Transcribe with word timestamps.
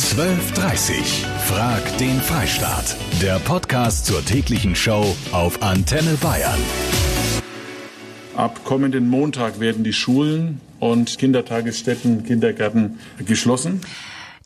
12.30 0.00 1.26
Frag 1.46 1.98
den 1.98 2.20
Freistaat. 2.22 2.96
Der 3.20 3.38
Podcast 3.38 4.06
zur 4.06 4.24
täglichen 4.24 4.74
Show 4.74 5.14
auf 5.30 5.62
Antenne 5.62 6.16
Bayern. 6.22 6.58
Ab 8.34 8.64
kommenden 8.64 9.08
Montag 9.10 9.60
werden 9.60 9.84
die 9.84 9.92
Schulen 9.92 10.62
und 10.80 11.18
Kindertagesstätten, 11.18 12.24
Kindergärten 12.24 12.98
geschlossen. 13.26 13.82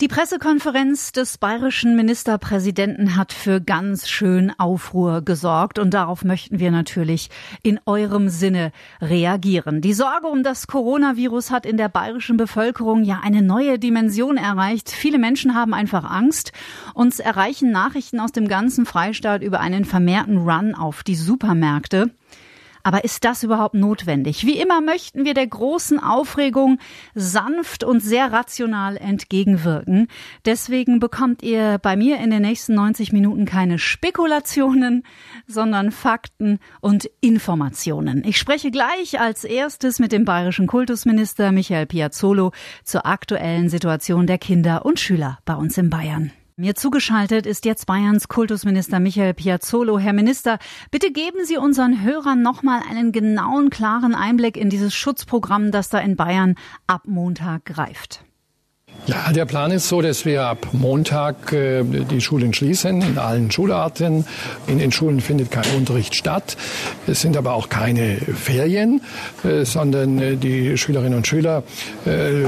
Die 0.00 0.08
Pressekonferenz 0.08 1.12
des 1.12 1.38
bayerischen 1.38 1.94
Ministerpräsidenten 1.94 3.14
hat 3.14 3.32
für 3.32 3.60
ganz 3.60 4.08
schön 4.08 4.52
Aufruhr 4.58 5.22
gesorgt 5.22 5.78
und 5.78 5.94
darauf 5.94 6.24
möchten 6.24 6.58
wir 6.58 6.72
natürlich 6.72 7.30
in 7.62 7.78
eurem 7.86 8.28
Sinne 8.28 8.72
reagieren. 9.00 9.82
Die 9.82 9.92
Sorge 9.92 10.26
um 10.26 10.42
das 10.42 10.66
Coronavirus 10.66 11.52
hat 11.52 11.64
in 11.64 11.76
der 11.76 11.88
bayerischen 11.88 12.36
Bevölkerung 12.36 13.04
ja 13.04 13.20
eine 13.22 13.40
neue 13.40 13.78
Dimension 13.78 14.36
erreicht. 14.36 14.90
Viele 14.90 15.20
Menschen 15.20 15.54
haben 15.54 15.74
einfach 15.74 16.02
Angst. 16.02 16.50
Uns 16.94 17.20
erreichen 17.20 17.70
Nachrichten 17.70 18.18
aus 18.18 18.32
dem 18.32 18.48
ganzen 18.48 18.86
Freistaat 18.86 19.44
über 19.44 19.60
einen 19.60 19.84
vermehrten 19.84 20.38
Run 20.38 20.74
auf 20.74 21.04
die 21.04 21.14
Supermärkte. 21.14 22.10
Aber 22.84 23.02
ist 23.02 23.24
das 23.24 23.42
überhaupt 23.42 23.74
notwendig? 23.74 24.44
Wie 24.44 24.58
immer 24.58 24.82
möchten 24.82 25.24
wir 25.24 25.32
der 25.32 25.46
großen 25.46 25.98
Aufregung 25.98 26.78
sanft 27.14 27.82
und 27.82 28.00
sehr 28.00 28.30
rational 28.30 28.98
entgegenwirken. 28.98 30.06
Deswegen 30.44 31.00
bekommt 31.00 31.42
ihr 31.42 31.78
bei 31.78 31.96
mir 31.96 32.18
in 32.18 32.30
den 32.30 32.42
nächsten 32.42 32.74
90 32.74 33.10
Minuten 33.12 33.46
keine 33.46 33.78
Spekulationen, 33.78 35.02
sondern 35.46 35.92
Fakten 35.92 36.58
und 36.82 37.10
Informationen. 37.22 38.22
Ich 38.22 38.36
spreche 38.36 38.70
gleich 38.70 39.18
als 39.18 39.44
erstes 39.44 39.98
mit 39.98 40.12
dem 40.12 40.26
bayerischen 40.26 40.66
Kultusminister 40.66 41.52
Michael 41.52 41.86
Piazzolo 41.86 42.52
zur 42.84 43.06
aktuellen 43.06 43.70
Situation 43.70 44.26
der 44.26 44.36
Kinder 44.36 44.84
und 44.84 45.00
Schüler 45.00 45.38
bei 45.46 45.54
uns 45.54 45.78
in 45.78 45.88
Bayern. 45.88 46.32
Mir 46.56 46.76
zugeschaltet 46.76 47.46
ist 47.46 47.64
jetzt 47.64 47.84
Bayerns 47.86 48.28
Kultusminister 48.28 49.00
Michael 49.00 49.34
Piazzolo. 49.34 49.98
Herr 49.98 50.12
Minister, 50.12 50.60
bitte 50.92 51.10
geben 51.10 51.44
Sie 51.44 51.56
unseren 51.56 52.00
Hörern 52.04 52.42
nochmal 52.42 52.80
einen 52.88 53.10
genauen, 53.10 53.70
klaren 53.70 54.14
Einblick 54.14 54.56
in 54.56 54.70
dieses 54.70 54.94
Schutzprogramm, 54.94 55.72
das 55.72 55.88
da 55.88 55.98
in 55.98 56.14
Bayern 56.14 56.54
ab 56.86 57.08
Montag 57.08 57.64
greift. 57.64 58.24
Ja, 59.06 59.32
der 59.32 59.44
Plan 59.44 59.70
ist 59.70 59.90
so, 59.90 60.00
dass 60.00 60.24
wir 60.24 60.44
ab 60.44 60.68
Montag 60.72 61.52
äh, 61.52 61.82
die 61.82 62.22
Schulen 62.22 62.54
schließen 62.54 63.02
in 63.02 63.18
allen 63.18 63.50
Schularten. 63.50 64.24
In 64.66 64.78
den 64.78 64.92
Schulen 64.92 65.20
findet 65.20 65.50
kein 65.50 65.66
Unterricht 65.76 66.14
statt. 66.14 66.56
Es 67.06 67.20
sind 67.20 67.36
aber 67.36 67.52
auch 67.52 67.68
keine 67.68 68.16
Ferien, 68.16 69.02
äh, 69.44 69.66
sondern 69.66 70.18
äh, 70.18 70.36
die 70.36 70.78
Schülerinnen 70.78 71.18
und 71.18 71.26
Schüler 71.26 71.62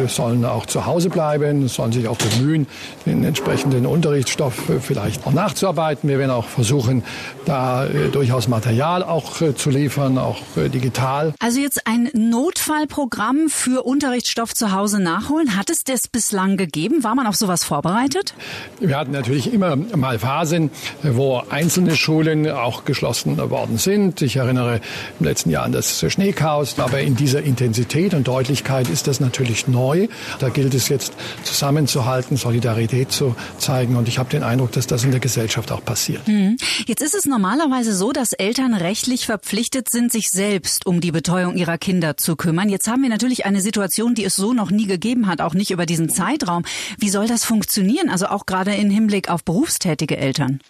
sollen 0.09 0.45
auch 0.45 0.67
zu 0.67 0.87
Hause 0.87 1.09
bleiben, 1.09 1.69
sollen 1.69 1.93
sich 1.93 2.09
auch 2.09 2.17
bemühen, 2.17 2.67
den 3.05 3.25
entsprechenden 3.25 3.87
Unterrichtsstoff 3.87 4.71
vielleicht 4.81 5.27
auch 5.27 5.33
nachzuarbeiten. 5.33 6.09
Wir 6.09 6.19
werden 6.19 6.31
auch 6.31 6.47
versuchen, 6.47 7.03
da 7.45 7.87
durchaus 8.13 8.49
Material 8.49 9.03
auch 9.03 9.37
zu 9.55 9.71
liefern, 9.71 10.19
auch 10.19 10.39
digital. 10.57 11.35
Also 11.39 11.61
jetzt 11.61 11.87
ein 11.87 12.11
Notfallprogramm 12.13 13.49
für 13.49 13.85
Unterrichtsstoff 13.85 14.55
zu 14.55 14.73
Hause 14.73 15.01
nachholen. 15.01 15.57
Hat 15.57 15.71
es 15.71 15.85
das 15.85 16.09
bislang 16.09 16.36
bislang 16.37 16.59
gegeben? 16.59 17.03
War 17.03 17.15
man 17.15 17.27
auf 17.27 17.35
sowas 17.35 17.65
vorbereitet? 17.65 18.35
Wir 18.79 18.99
hatten 18.99 19.13
natürlich 19.13 19.53
immer 19.53 19.75
mal 19.77 20.19
Phasen, 20.19 20.71
wo 21.03 21.43
einzelne 21.49 21.97
Schulen 21.97 22.51
auch 22.51 22.85
geschlossen 22.85 23.39
worden 23.39 23.79
sind. 23.79 24.21
Ich 24.21 24.37
erinnere 24.37 24.81
im 25.19 25.25
letzten 25.25 25.49
Jahr 25.49 25.65
an 25.65 25.73
das 25.73 26.05
Schneechaos. 26.13 26.79
Aber 26.79 27.01
in 27.01 27.17
dieser 27.17 27.43
Intensität 27.43 28.13
und 28.13 28.29
Deutlichkeit 28.29 28.91
ist 28.91 29.07
das 29.07 29.19
natürlich 29.19 29.67
neu. 29.67 30.09
Da 30.39 30.51
gilt 30.51 30.75
es 30.75 30.91
jetzt 30.91 31.15
zusammenzuhalten, 31.43 32.37
Solidarität 32.37 33.13
zu 33.13 33.35
zeigen. 33.57 33.97
Und 33.97 34.07
ich 34.07 34.19
habe 34.19 34.29
den 34.29 34.43
Eindruck, 34.43 34.73
dass 34.73 34.87
das 34.87 35.05
in 35.05 35.13
der 35.13 35.21
Gesellschaft 35.21 35.73
auch 35.73 35.83
passiert. 35.83 36.29
Mhm. 36.29 36.59
Jetzt 36.87 37.01
ist 37.01 37.15
es 37.15 37.25
normalerweise 37.25 37.95
so, 37.95 38.13
dass 38.13 38.35
Eltern 38.35 38.75
rechtlich 38.75 39.25
verpflichtet 39.25 39.89
sind, 39.89 40.13
sich 40.13 40.31
selbst 40.31 40.85
um 40.85 41.01
die 41.01 41.13
Betreuung 41.13 41.57
ihrer 41.57 41.79
Kinder 41.79 42.19
zu 42.19 42.37
kümmern. 42.37 42.69
Jetzt 42.69 42.89
haben 42.89 43.01
wir 43.01 43.09
natürlich 43.09 43.47
eine 43.47 43.63
Situation, 43.63 44.15
die 44.15 44.25
es 44.25 44.37
so 44.37 44.53
noch 44.53 44.71
nie 44.71 44.87
gegeben 44.87 45.29
hat, 45.29 45.41
auch 45.41 45.55
nicht 45.55 45.71
über 45.71 45.87
diesen 45.87 46.11
Zeitraum. 46.11 46.26
Zeitraum. 46.27 46.65
Wie 46.99 47.09
soll 47.09 47.29
das 47.29 47.45
funktionieren? 47.45 48.09
Also 48.09 48.27
auch 48.27 48.47
gerade 48.47 48.75
im 48.75 48.91
Hinblick 48.91 49.31
auf 49.31 49.45
berufstätige 49.45 50.17
Eltern. 50.17 50.61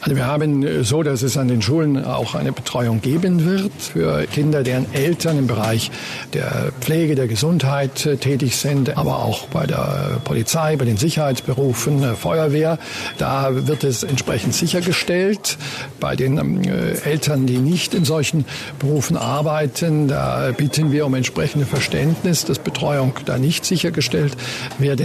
Also 0.00 0.16
wir 0.16 0.26
haben 0.26 0.62
äh, 0.62 0.84
so, 0.84 1.02
dass 1.02 1.22
es 1.22 1.36
an 1.36 1.48
den 1.48 1.62
Schulen 1.62 2.04
auch 2.04 2.34
eine 2.34 2.52
Betreuung 2.52 3.00
geben 3.00 3.44
wird 3.44 3.72
für 3.78 4.26
Kinder, 4.26 4.62
deren 4.62 4.92
Eltern 4.92 5.38
im 5.38 5.46
Bereich 5.46 5.90
der 6.34 6.72
Pflege, 6.80 7.14
der 7.14 7.28
Gesundheit 7.28 8.04
äh, 8.04 8.16
tätig 8.16 8.56
sind, 8.56 8.96
aber 8.96 9.24
auch 9.24 9.46
bei 9.48 9.66
der 9.66 10.20
Polizei, 10.24 10.76
bei 10.76 10.84
den 10.84 10.96
Sicherheitsberufen, 10.96 12.02
äh, 12.02 12.14
Feuerwehr. 12.14 12.78
Da 13.18 13.66
wird 13.66 13.84
es 13.84 14.02
entsprechend 14.02 14.54
sichergestellt. 14.54 15.56
Bei 15.98 16.14
den 16.16 16.38
ähm, 16.38 16.62
Eltern, 17.04 17.46
die 17.46 17.58
nicht 17.58 17.94
in 17.94 18.04
solchen 18.04 18.44
Berufen 18.78 19.16
arbeiten, 19.16 20.08
da 20.08 20.52
bitten 20.56 20.92
wir 20.92 21.06
um 21.06 21.14
entsprechende 21.14 21.64
Verständnis, 21.64 22.44
dass 22.44 22.58
Betreuung 22.58 23.14
da 23.24 23.38
nicht 23.38 23.64
sichergestellt 23.64 24.36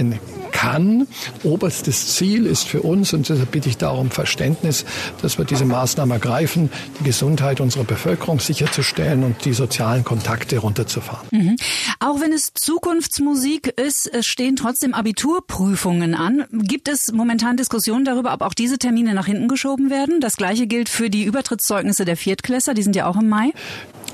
werden 0.01 0.40
kann. 0.51 1.07
Oberstes 1.43 2.15
Ziel 2.15 2.45
ist 2.45 2.67
für 2.67 2.81
uns, 2.81 3.13
und 3.13 3.27
deshalb 3.29 3.51
bitte 3.51 3.69
ich 3.69 3.77
darum 3.77 4.11
Verständnis, 4.11 4.85
dass 5.21 5.37
wir 5.37 5.45
diese 5.45 5.65
Maßnahmen 5.65 6.11
ergreifen, 6.11 6.69
die 6.99 7.03
Gesundheit 7.05 7.61
unserer 7.61 7.83
Bevölkerung 7.83 8.39
sicherzustellen 8.39 9.23
und 9.23 9.45
die 9.45 9.53
sozialen 9.53 10.03
Kontakte 10.03 10.59
runterzufahren. 10.59 11.27
Mhm. 11.31 11.55
Auch 11.99 12.19
wenn 12.21 12.33
es 12.33 12.53
Zukunftsmusik 12.53 13.79
ist, 13.79 14.11
stehen 14.25 14.55
trotzdem 14.55 14.93
Abiturprüfungen 14.93 16.15
an. 16.15 16.45
Gibt 16.51 16.87
es 16.87 17.11
momentan 17.11 17.57
Diskussionen 17.57 18.05
darüber, 18.05 18.33
ob 18.33 18.41
auch 18.41 18.53
diese 18.53 18.77
Termine 18.77 19.13
nach 19.13 19.25
hinten 19.25 19.47
geschoben 19.47 19.89
werden? 19.89 20.21
Das 20.21 20.37
gleiche 20.37 20.67
gilt 20.67 20.89
für 20.89 21.09
die 21.09 21.23
Übertrittszeugnisse 21.23 22.05
der 22.05 22.17
Viertklässer, 22.17 22.73
die 22.73 22.83
sind 22.83 22.95
ja 22.95 23.07
auch 23.07 23.17
im 23.17 23.29
Mai. 23.29 23.51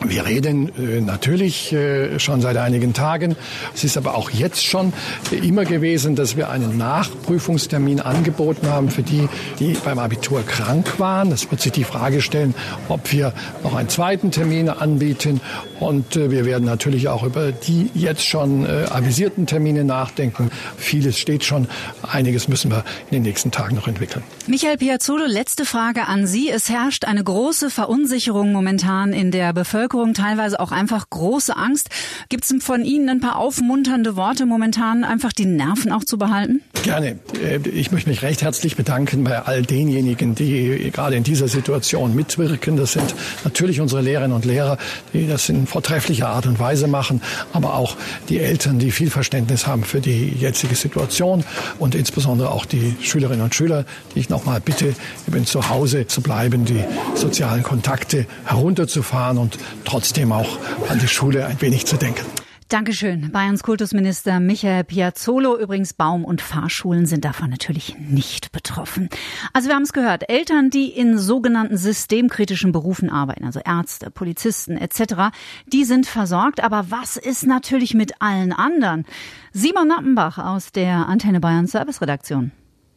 Wir 0.05 0.27
reden 0.27 0.71
äh, 0.77 1.01
natürlich 1.01 1.73
äh, 1.73 2.19
schon 2.19 2.39
seit 2.39 2.57
einigen 2.57 2.93
Tagen. 2.93 3.35
Es 3.73 3.83
ist 3.83 3.97
aber 3.97 4.13
auch 4.13 4.29
jetzt 4.29 4.63
schon 4.63 4.93
immer 5.31 5.65
gewesen, 5.65 6.15
dass 6.15 6.26
wir 6.35 6.49
einen 6.49 6.77
Nachprüfungstermin 6.77 7.99
angeboten 7.99 8.67
haben 8.67 8.89
für 8.89 9.03
die, 9.03 9.29
die 9.59 9.77
beim 9.85 9.99
Abitur 9.99 10.43
krank 10.43 10.99
waren. 10.99 11.29
Das 11.29 11.49
wird 11.51 11.61
sich 11.61 11.71
die 11.71 11.83
Frage 11.83 12.21
stellen, 12.21 12.55
ob 12.89 13.11
wir 13.11 13.33
noch 13.63 13.75
einen 13.75 13.89
zweiten 13.89 14.31
Termin 14.31 14.69
anbieten. 14.69 15.39
Und 15.79 16.15
äh, 16.15 16.31
wir 16.31 16.45
werden 16.45 16.65
natürlich 16.65 17.07
auch 17.07 17.23
über 17.23 17.51
die 17.51 17.91
jetzt 17.93 18.25
schon 18.25 18.65
äh, 18.65 18.85
avisierten 18.89 19.45
Termine 19.45 19.83
nachdenken. 19.83 20.49
Vieles 20.77 21.19
steht 21.19 21.43
schon. 21.43 21.67
Einiges 22.01 22.47
müssen 22.47 22.71
wir 22.71 22.83
in 23.11 23.17
den 23.17 23.23
nächsten 23.23 23.51
Tagen 23.51 23.75
noch 23.75 23.87
entwickeln. 23.87 24.23
Michael 24.47 24.77
Piazzolo, 24.77 25.25
letzte 25.25 25.65
Frage 25.65 26.07
an 26.07 26.25
Sie. 26.25 26.49
Es 26.49 26.69
herrscht 26.69 27.05
eine 27.05 27.23
große 27.23 27.69
Verunsicherung 27.69 28.51
momentan 28.51 29.13
in 29.13 29.29
der. 29.29 29.53
Bevölkerung 29.57 30.13
teilweise 30.13 30.59
auch 30.59 30.71
einfach 30.71 31.09
große 31.09 31.55
Angst. 31.55 31.89
Gibt 32.29 32.45
es 32.45 32.63
von 32.63 32.85
Ihnen 32.85 33.09
ein 33.09 33.19
paar 33.19 33.37
aufmunternde 33.37 34.15
Worte 34.15 34.45
momentan, 34.45 35.03
einfach 35.03 35.33
die 35.33 35.45
Nerven 35.45 35.91
auch 35.91 36.03
zu 36.03 36.16
behalten? 36.17 36.61
Gerne. 36.83 37.19
Äh, 37.43 37.59
ich 37.69 37.91
möchte 37.91 38.09
mich 38.09 38.21
recht 38.21 38.41
herzlich 38.41 38.75
bedanken 38.75 39.23
bei 39.23 39.39
all 39.39 39.61
denjenigen, 39.63 40.35
die 40.35 40.91
gerade 40.91 41.15
in 41.15 41.23
dieser 41.23 41.47
Situation 41.47 42.15
mitwirken. 42.15 42.77
Das 42.77 42.93
sind 42.93 43.13
natürlich 43.43 43.81
unsere 43.81 44.01
Lehrerinnen 44.01 44.35
und 44.35 44.45
Lehrer, 44.45 44.77
die 45.13 45.27
das 45.27 45.49
in 45.49 45.67
vortrefflicher 45.67 46.29
Art 46.29 46.45
und 46.45 46.59
Weise 46.59 46.87
machen, 46.87 47.21
aber 47.53 47.75
auch 47.75 47.95
die 48.29 48.39
Eltern, 48.39 48.79
die 48.79 48.91
viel 48.91 49.09
Verständnis 49.09 49.67
haben 49.67 49.83
für 49.83 50.01
die 50.01 50.29
jetzige 50.29 50.75
Situation 50.75 51.43
und 51.79 51.95
insbesondere 51.95 52.51
auch 52.51 52.65
die 52.65 52.95
Schülerinnen 53.01 53.43
und 53.43 53.55
Schüler, 53.55 53.85
die 54.15 54.19
ich 54.19 54.29
nochmal 54.29 54.61
bitte, 54.61 54.95
eben 55.27 55.45
zu 55.45 55.69
Hause 55.69 56.07
zu 56.07 56.21
bleiben, 56.21 56.65
die 56.65 56.83
sozialen 57.15 57.63
Kontakte 57.63 58.25
herunterzufahren 58.45 59.37
und 59.37 59.57
trotzdem 59.85 60.31
auch 60.31 60.57
an 60.89 60.99
die 60.99 61.07
Schule 61.07 61.45
ein 61.45 61.59
wenig 61.61 61.85
zu 61.85 61.97
denken. 61.97 62.25
Dankeschön. 62.69 63.31
Bayerns 63.31 63.63
Kultusminister 63.63 64.41
Michael 64.41 64.83
Piazzolo. 64.83 65.57
Übrigens, 65.57 65.93
Baum- 65.93 66.25
und 66.25 66.41
Fahrschulen 66.41 67.05
sind 67.05 67.23
davon 67.23 67.49
natürlich 67.49 67.95
nicht 67.97 68.51
betroffen. 68.51 69.07
Also 69.53 69.69
wir 69.69 69.75
haben 69.75 69.83
es 69.83 69.93
gehört. 69.93 70.29
Eltern, 70.29 70.69
die 70.69 70.89
in 70.89 71.17
sogenannten 71.17 71.77
systemkritischen 71.77 72.73
Berufen 72.73 73.09
arbeiten, 73.09 73.45
also 73.45 73.61
Ärzte, 73.63 74.11
Polizisten 74.11 74.75
etc., 74.75 75.31
die 75.71 75.85
sind 75.85 76.07
versorgt. 76.07 76.61
Aber 76.61 76.91
was 76.91 77.15
ist 77.15 77.47
natürlich 77.47 77.93
mit 77.93 78.21
allen 78.21 78.51
anderen? 78.51 79.05
Simon 79.53 79.87
Nappenbach 79.87 80.37
aus 80.37 80.73
der 80.73 81.07
Antenne 81.07 81.39
Bayern 81.39 81.67
Service 81.67 82.01
Redaktion. 82.01 82.51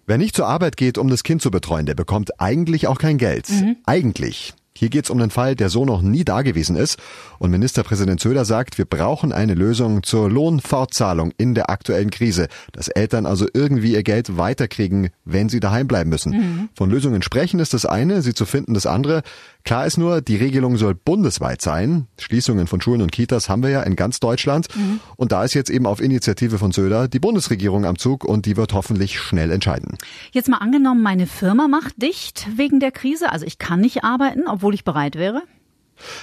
Wer 0.06 0.18
nicht 0.18 0.34
zur 0.34 0.48
Arbeit 0.48 0.76
geht, 0.76 0.98
um 0.98 1.08
das 1.08 1.22
Kind 1.22 1.42
zu 1.42 1.52
betreuen, 1.52 1.86
der 1.86 1.94
bekommt 1.94 2.40
eigentlich 2.40 2.88
auch 2.88 2.98
kein 2.98 3.18
Geld. 3.18 3.48
Mhm. 3.48 3.76
Eigentlich. 3.86 4.54
Hier 4.80 4.88
geht 4.88 5.04
es 5.04 5.10
um 5.10 5.20
einen 5.20 5.28
Fall, 5.28 5.56
der 5.56 5.68
so 5.68 5.84
noch 5.84 6.00
nie 6.00 6.24
dagewesen 6.24 6.74
ist. 6.74 6.96
Und 7.38 7.50
Ministerpräsident 7.50 8.18
Söder 8.18 8.46
sagt, 8.46 8.78
wir 8.78 8.86
brauchen 8.86 9.30
eine 9.30 9.52
Lösung 9.52 10.02
zur 10.02 10.30
Lohnfortzahlung 10.30 11.32
in 11.36 11.54
der 11.54 11.68
aktuellen 11.68 12.08
Krise, 12.08 12.48
dass 12.72 12.88
Eltern 12.88 13.26
also 13.26 13.46
irgendwie 13.52 13.92
ihr 13.92 14.02
Geld 14.02 14.38
weiterkriegen, 14.38 15.10
wenn 15.26 15.50
sie 15.50 15.60
daheim 15.60 15.86
bleiben 15.86 16.08
müssen. 16.08 16.32
Mhm. 16.32 16.68
Von 16.74 16.88
Lösungen 16.88 17.20
sprechen 17.20 17.60
ist 17.60 17.74
das 17.74 17.84
eine, 17.84 18.22
sie 18.22 18.32
zu 18.32 18.46
finden 18.46 18.72
das 18.72 18.86
andere. 18.86 19.20
Klar 19.64 19.86
ist 19.86 19.98
nur, 19.98 20.20
die 20.20 20.36
Regelung 20.36 20.76
soll 20.76 20.94
bundesweit 20.94 21.60
sein. 21.60 22.06
Schließungen 22.18 22.66
von 22.66 22.80
Schulen 22.80 23.02
und 23.02 23.12
Kitas 23.12 23.48
haben 23.48 23.62
wir 23.62 23.70
ja 23.70 23.82
in 23.82 23.96
ganz 23.96 24.20
Deutschland. 24.20 24.68
Mhm. 24.76 25.00
Und 25.16 25.32
da 25.32 25.44
ist 25.44 25.54
jetzt 25.54 25.70
eben 25.70 25.86
auf 25.86 26.00
Initiative 26.00 26.58
von 26.58 26.72
Söder 26.72 27.08
die 27.08 27.20
Bundesregierung 27.20 27.84
am 27.84 27.98
Zug 27.98 28.24
und 28.24 28.46
die 28.46 28.56
wird 28.56 28.72
hoffentlich 28.72 29.18
schnell 29.20 29.50
entscheiden. 29.50 29.98
Jetzt 30.32 30.48
mal 30.48 30.58
angenommen, 30.58 31.02
meine 31.02 31.26
Firma 31.26 31.68
macht 31.68 32.00
dicht 32.00 32.48
wegen 32.56 32.80
der 32.80 32.92
Krise. 32.92 33.30
Also 33.30 33.46
ich 33.46 33.58
kann 33.58 33.80
nicht 33.80 34.04
arbeiten, 34.04 34.44
obwohl 34.46 34.74
ich 34.74 34.84
bereit 34.84 35.16
wäre. 35.16 35.42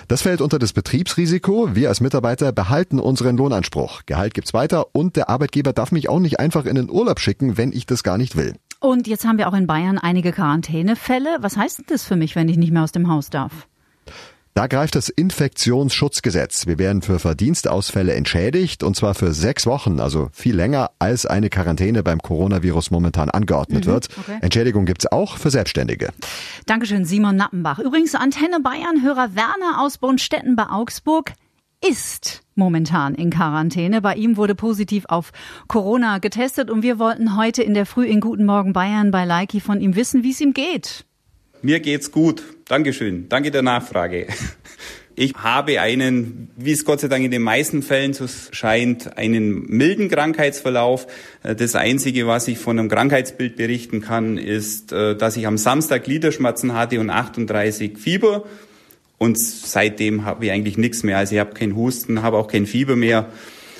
Das 0.07 0.23
fällt 0.23 0.41
unter 0.41 0.59
das 0.59 0.73
Betriebsrisiko. 0.73 1.75
Wir 1.75 1.89
als 1.89 2.01
Mitarbeiter 2.01 2.51
behalten 2.51 2.99
unseren 2.99 3.37
Lohnanspruch. 3.37 4.01
Gehalt 4.05 4.33
gibt's 4.33 4.53
weiter 4.53 4.87
und 4.93 5.15
der 5.15 5.29
Arbeitgeber 5.29 5.73
darf 5.73 5.91
mich 5.91 6.09
auch 6.09 6.19
nicht 6.19 6.39
einfach 6.39 6.65
in 6.65 6.75
den 6.75 6.89
Urlaub 6.89 7.19
schicken, 7.19 7.57
wenn 7.57 7.71
ich 7.71 7.85
das 7.85 8.03
gar 8.03 8.17
nicht 8.17 8.35
will. 8.35 8.55
Und 8.79 9.07
jetzt 9.07 9.25
haben 9.25 9.37
wir 9.37 9.47
auch 9.47 9.53
in 9.53 9.67
Bayern 9.67 9.97
einige 9.97 10.31
Quarantänefälle. 10.31 11.37
Was 11.41 11.57
heißt 11.57 11.79
denn 11.79 11.85
das 11.89 12.03
für 12.03 12.15
mich, 12.15 12.35
wenn 12.35 12.49
ich 12.49 12.57
nicht 12.57 12.71
mehr 12.71 12.83
aus 12.83 12.91
dem 12.91 13.09
Haus 13.09 13.29
darf? 13.29 13.67
Da 14.57 14.65
greift 14.65 14.95
das 14.95 15.09
Infektionsschutzgesetz. 15.09 16.65
Wir 16.65 16.79
werden 16.79 17.03
für 17.03 17.19
Verdienstausfälle 17.19 18.15
entschädigt 18.15 18.81
und 18.81 18.95
zwar 18.95 19.13
für 19.13 19.31
sechs 19.31 19.67
Wochen, 19.67 19.99
also 19.99 20.29
viel 20.33 20.55
länger 20.55 20.89
als 20.97 21.27
eine 21.27 21.51
Quarantäne 21.51 22.01
beim 22.01 22.19
Coronavirus 22.19 22.89
momentan 22.89 23.29
angeordnet 23.29 23.85
mhm, 23.85 23.91
wird. 23.91 24.07
Okay. 24.17 24.39
Entschädigung 24.41 24.87
gibt's 24.87 25.05
auch 25.05 25.37
für 25.37 25.51
Selbstständige. 25.51 26.09
Dankeschön, 26.65 27.05
Simon 27.05 27.35
Nappenbach. 27.35 27.77
Übrigens 27.77 28.15
Antenne 28.15 28.59
Bayern, 28.59 29.03
Hörer 29.03 29.35
Werner 29.35 29.79
aus 29.79 29.99
Bonstetten 29.99 30.55
bei 30.55 30.65
Augsburg 30.71 31.33
ist 31.85 32.41
momentan 32.55 33.15
in 33.15 33.29
Quarantäne. 33.29 34.01
Bei 34.01 34.15
ihm 34.15 34.37
wurde 34.37 34.55
positiv 34.55 35.05
auf 35.07 35.31
Corona 35.67 36.17
getestet 36.17 36.69
und 36.69 36.81
wir 36.81 36.99
wollten 36.99 37.37
heute 37.37 37.63
in 37.63 37.73
der 37.73 37.85
Früh 37.85 38.05
in 38.05 38.19
Guten 38.19 38.45
Morgen 38.45 38.73
Bayern 38.73 39.11
bei 39.11 39.25
Leiki 39.25 39.59
von 39.59 39.79
ihm 39.79 39.95
wissen, 39.95 40.23
wie 40.23 40.31
es 40.31 40.41
ihm 40.41 40.53
geht. 40.53 41.05
Mir 41.61 41.79
geht's 41.79 42.11
gut. 42.11 42.43
Dankeschön. 42.67 43.29
Danke 43.29 43.51
der 43.51 43.63
Nachfrage. 43.63 44.27
Ich 45.19 45.33
habe 45.33 45.81
einen, 45.81 46.51
wie 46.57 46.73
es 46.73 46.85
Gott 46.85 46.99
sei 46.99 47.07
Dank 47.07 47.25
in 47.25 47.31
den 47.31 47.41
meisten 47.41 47.81
Fällen 47.81 48.13
so 48.13 48.27
scheint, 48.51 49.17
einen 49.17 49.65
milden 49.65 50.09
Krankheitsverlauf. 50.09 51.07
Das 51.41 51.73
Einzige, 51.73 52.27
was 52.27 52.47
ich 52.47 52.59
von 52.59 52.77
einem 52.77 52.87
Krankheitsbild 52.87 53.55
berichten 53.55 54.01
kann, 54.01 54.37
ist, 54.37 54.91
äh, 54.91 55.15
dass 55.17 55.35
ich 55.35 55.47
am 55.47 55.57
Samstag 55.57 56.03
Gliederschmerzen 56.03 56.75
hatte 56.75 56.99
und 56.99 57.09
38 57.09 57.97
Fieber. 57.97 58.45
Und 59.17 59.39
seitdem 59.39 60.25
habe 60.25 60.45
ich 60.45 60.51
eigentlich 60.51 60.77
nichts 60.77 61.03
mehr. 61.03 61.17
Also 61.17 61.35
ich 61.35 61.39
habe 61.39 61.53
keinen 61.53 61.75
Husten, 61.75 62.21
habe 62.21 62.37
auch 62.37 62.47
kein 62.47 62.65
Fieber 62.65 62.95
mehr. 62.95 63.29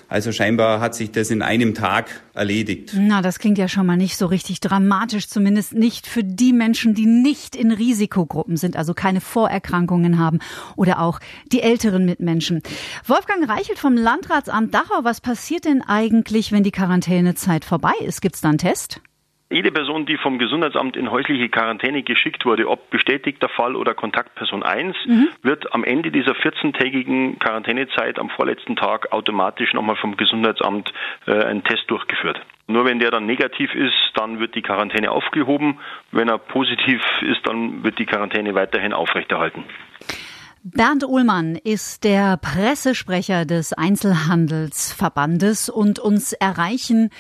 Also 0.10 0.31
scheinbar 0.31 0.80
hat 0.80 0.95
sich 0.95 1.12
das 1.12 1.31
in 1.31 1.42
einem 1.42 1.74
Tag 1.74 2.22
erledigt. 2.34 2.94
Na, 2.98 3.22
das 3.22 3.39
klingt 3.39 3.57
ja 3.57 3.68
schon 3.68 3.86
mal 3.86 3.98
nicht 3.98 4.16
so 4.16 4.25
richtig 4.25 4.62
dramatisch, 4.62 5.28
zumindest 5.28 5.74
nicht 5.74 6.07
für 6.07 6.24
die 6.24 6.54
Menschen, 6.54 6.94
die 6.94 7.06
nicht 7.06 7.57
in 7.57 7.72
Risikogruppen 7.72 8.56
sind, 8.56 8.78
also 8.78 8.94
keine 8.94 9.19
Vorerkrankungen 9.19 10.18
haben 10.18 10.39
oder 10.78 11.01
auch 11.01 11.19
die 11.51 11.62
älteren 11.62 12.06
Mitmenschen. 12.06 12.62
Wolfgang 13.06 13.50
Reichelt 13.50 13.80
vom 13.80 13.98
Landratsamt 13.98 14.74
Dachau, 14.74 15.04
was 15.04 15.19
passiert 15.19 15.66
denn 15.66 15.81
eigentlich, 15.81 16.54
wenn 16.54 16.63
die 16.63 16.72
Quarantänezeit 16.72 17.66
vorbei 17.66 17.94
ist? 18.00 18.22
Gibt's 18.22 18.39
da 18.39 18.50
einen 18.50 18.60
Test? 18.60 19.01
Jede 19.49 19.71
Person, 19.71 20.05
die 20.05 20.17
vom 20.17 20.39
Gesundheitsamt 20.39 20.97
in 20.97 21.09
häusliche 21.09 21.47
Quarantäne 21.47 22.03
geschickt 22.03 22.45
wurde, 22.45 22.67
ob 22.67 22.89
bestätigter 22.89 23.47
Fall 23.47 23.77
oder 23.77 23.94
Kontaktperson 23.94 24.61
1, 24.61 24.95
mhm. 25.05 25.29
wird 25.41 25.73
am 25.73 25.85
Ende 25.85 26.11
dieser 26.11 26.33
14-tägigen 26.33 27.39
Quarantänezeit 27.39 28.19
am 28.19 28.29
vorletzten 28.29 28.75
Tag 28.75 29.13
automatisch 29.13 29.73
nochmal 29.73 29.95
vom 29.95 30.17
Gesundheitsamt 30.17 30.91
äh, 31.27 31.45
ein 31.45 31.63
Test 31.63 31.83
durchgeführt. 31.88 32.41
Nur 32.67 32.83
wenn 32.83 32.99
der 32.99 33.09
dann 33.09 33.25
negativ 33.25 33.73
ist, 33.73 33.94
dann 34.15 34.39
wird 34.39 34.53
die 34.53 34.61
Quarantäne 34.61 35.11
aufgehoben. 35.11 35.79
Wenn 36.11 36.27
er 36.27 36.39
positiv 36.39 37.01
ist, 37.21 37.47
dann 37.47 37.85
wird 37.85 38.00
die 38.00 38.05
Quarantäne 38.05 38.53
weiterhin 38.53 38.91
aufrechterhalten. 38.91 39.63
Bernd 40.63 41.05
Uhlmann 41.05 41.55
ist 41.55 42.03
der 42.03 42.35
Pressesprecher 42.35 43.45
des 43.45 43.71
Einzelhandelsverbandes 43.71 45.69
und 45.69 46.00
uns 46.00 46.33
erreichen 46.33 47.11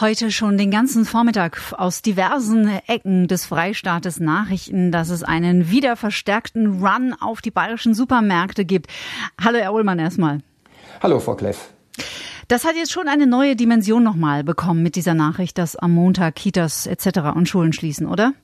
heute 0.00 0.30
schon 0.30 0.58
den 0.58 0.70
ganzen 0.70 1.04
Vormittag 1.04 1.58
aus 1.76 2.02
diversen 2.02 2.68
Ecken 2.86 3.28
des 3.28 3.46
Freistaates 3.46 4.20
Nachrichten, 4.20 4.92
dass 4.92 5.08
es 5.08 5.22
einen 5.22 5.70
wieder 5.70 5.96
verstärkten 5.96 6.84
Run 6.84 7.14
auf 7.18 7.40
die 7.40 7.50
bayerischen 7.50 7.94
Supermärkte 7.94 8.64
gibt. 8.64 8.90
Hallo, 9.42 9.58
Herr 9.58 9.72
Ullmann, 9.72 9.98
erstmal. 9.98 10.40
Hallo, 11.02 11.18
Frau 11.18 11.34
Kleff. 11.34 11.70
Das 12.48 12.64
hat 12.64 12.76
jetzt 12.76 12.92
schon 12.92 13.08
eine 13.08 13.26
neue 13.26 13.56
Dimension 13.56 14.02
nochmal 14.02 14.44
bekommen 14.44 14.82
mit 14.82 14.96
dieser 14.96 15.14
Nachricht, 15.14 15.58
dass 15.58 15.76
am 15.76 15.92
Montag 15.92 16.36
Kitas 16.36 16.86
etc. 16.86 17.34
und 17.34 17.48
Schulen 17.48 17.72
schließen, 17.72 18.06
oder? 18.06 18.34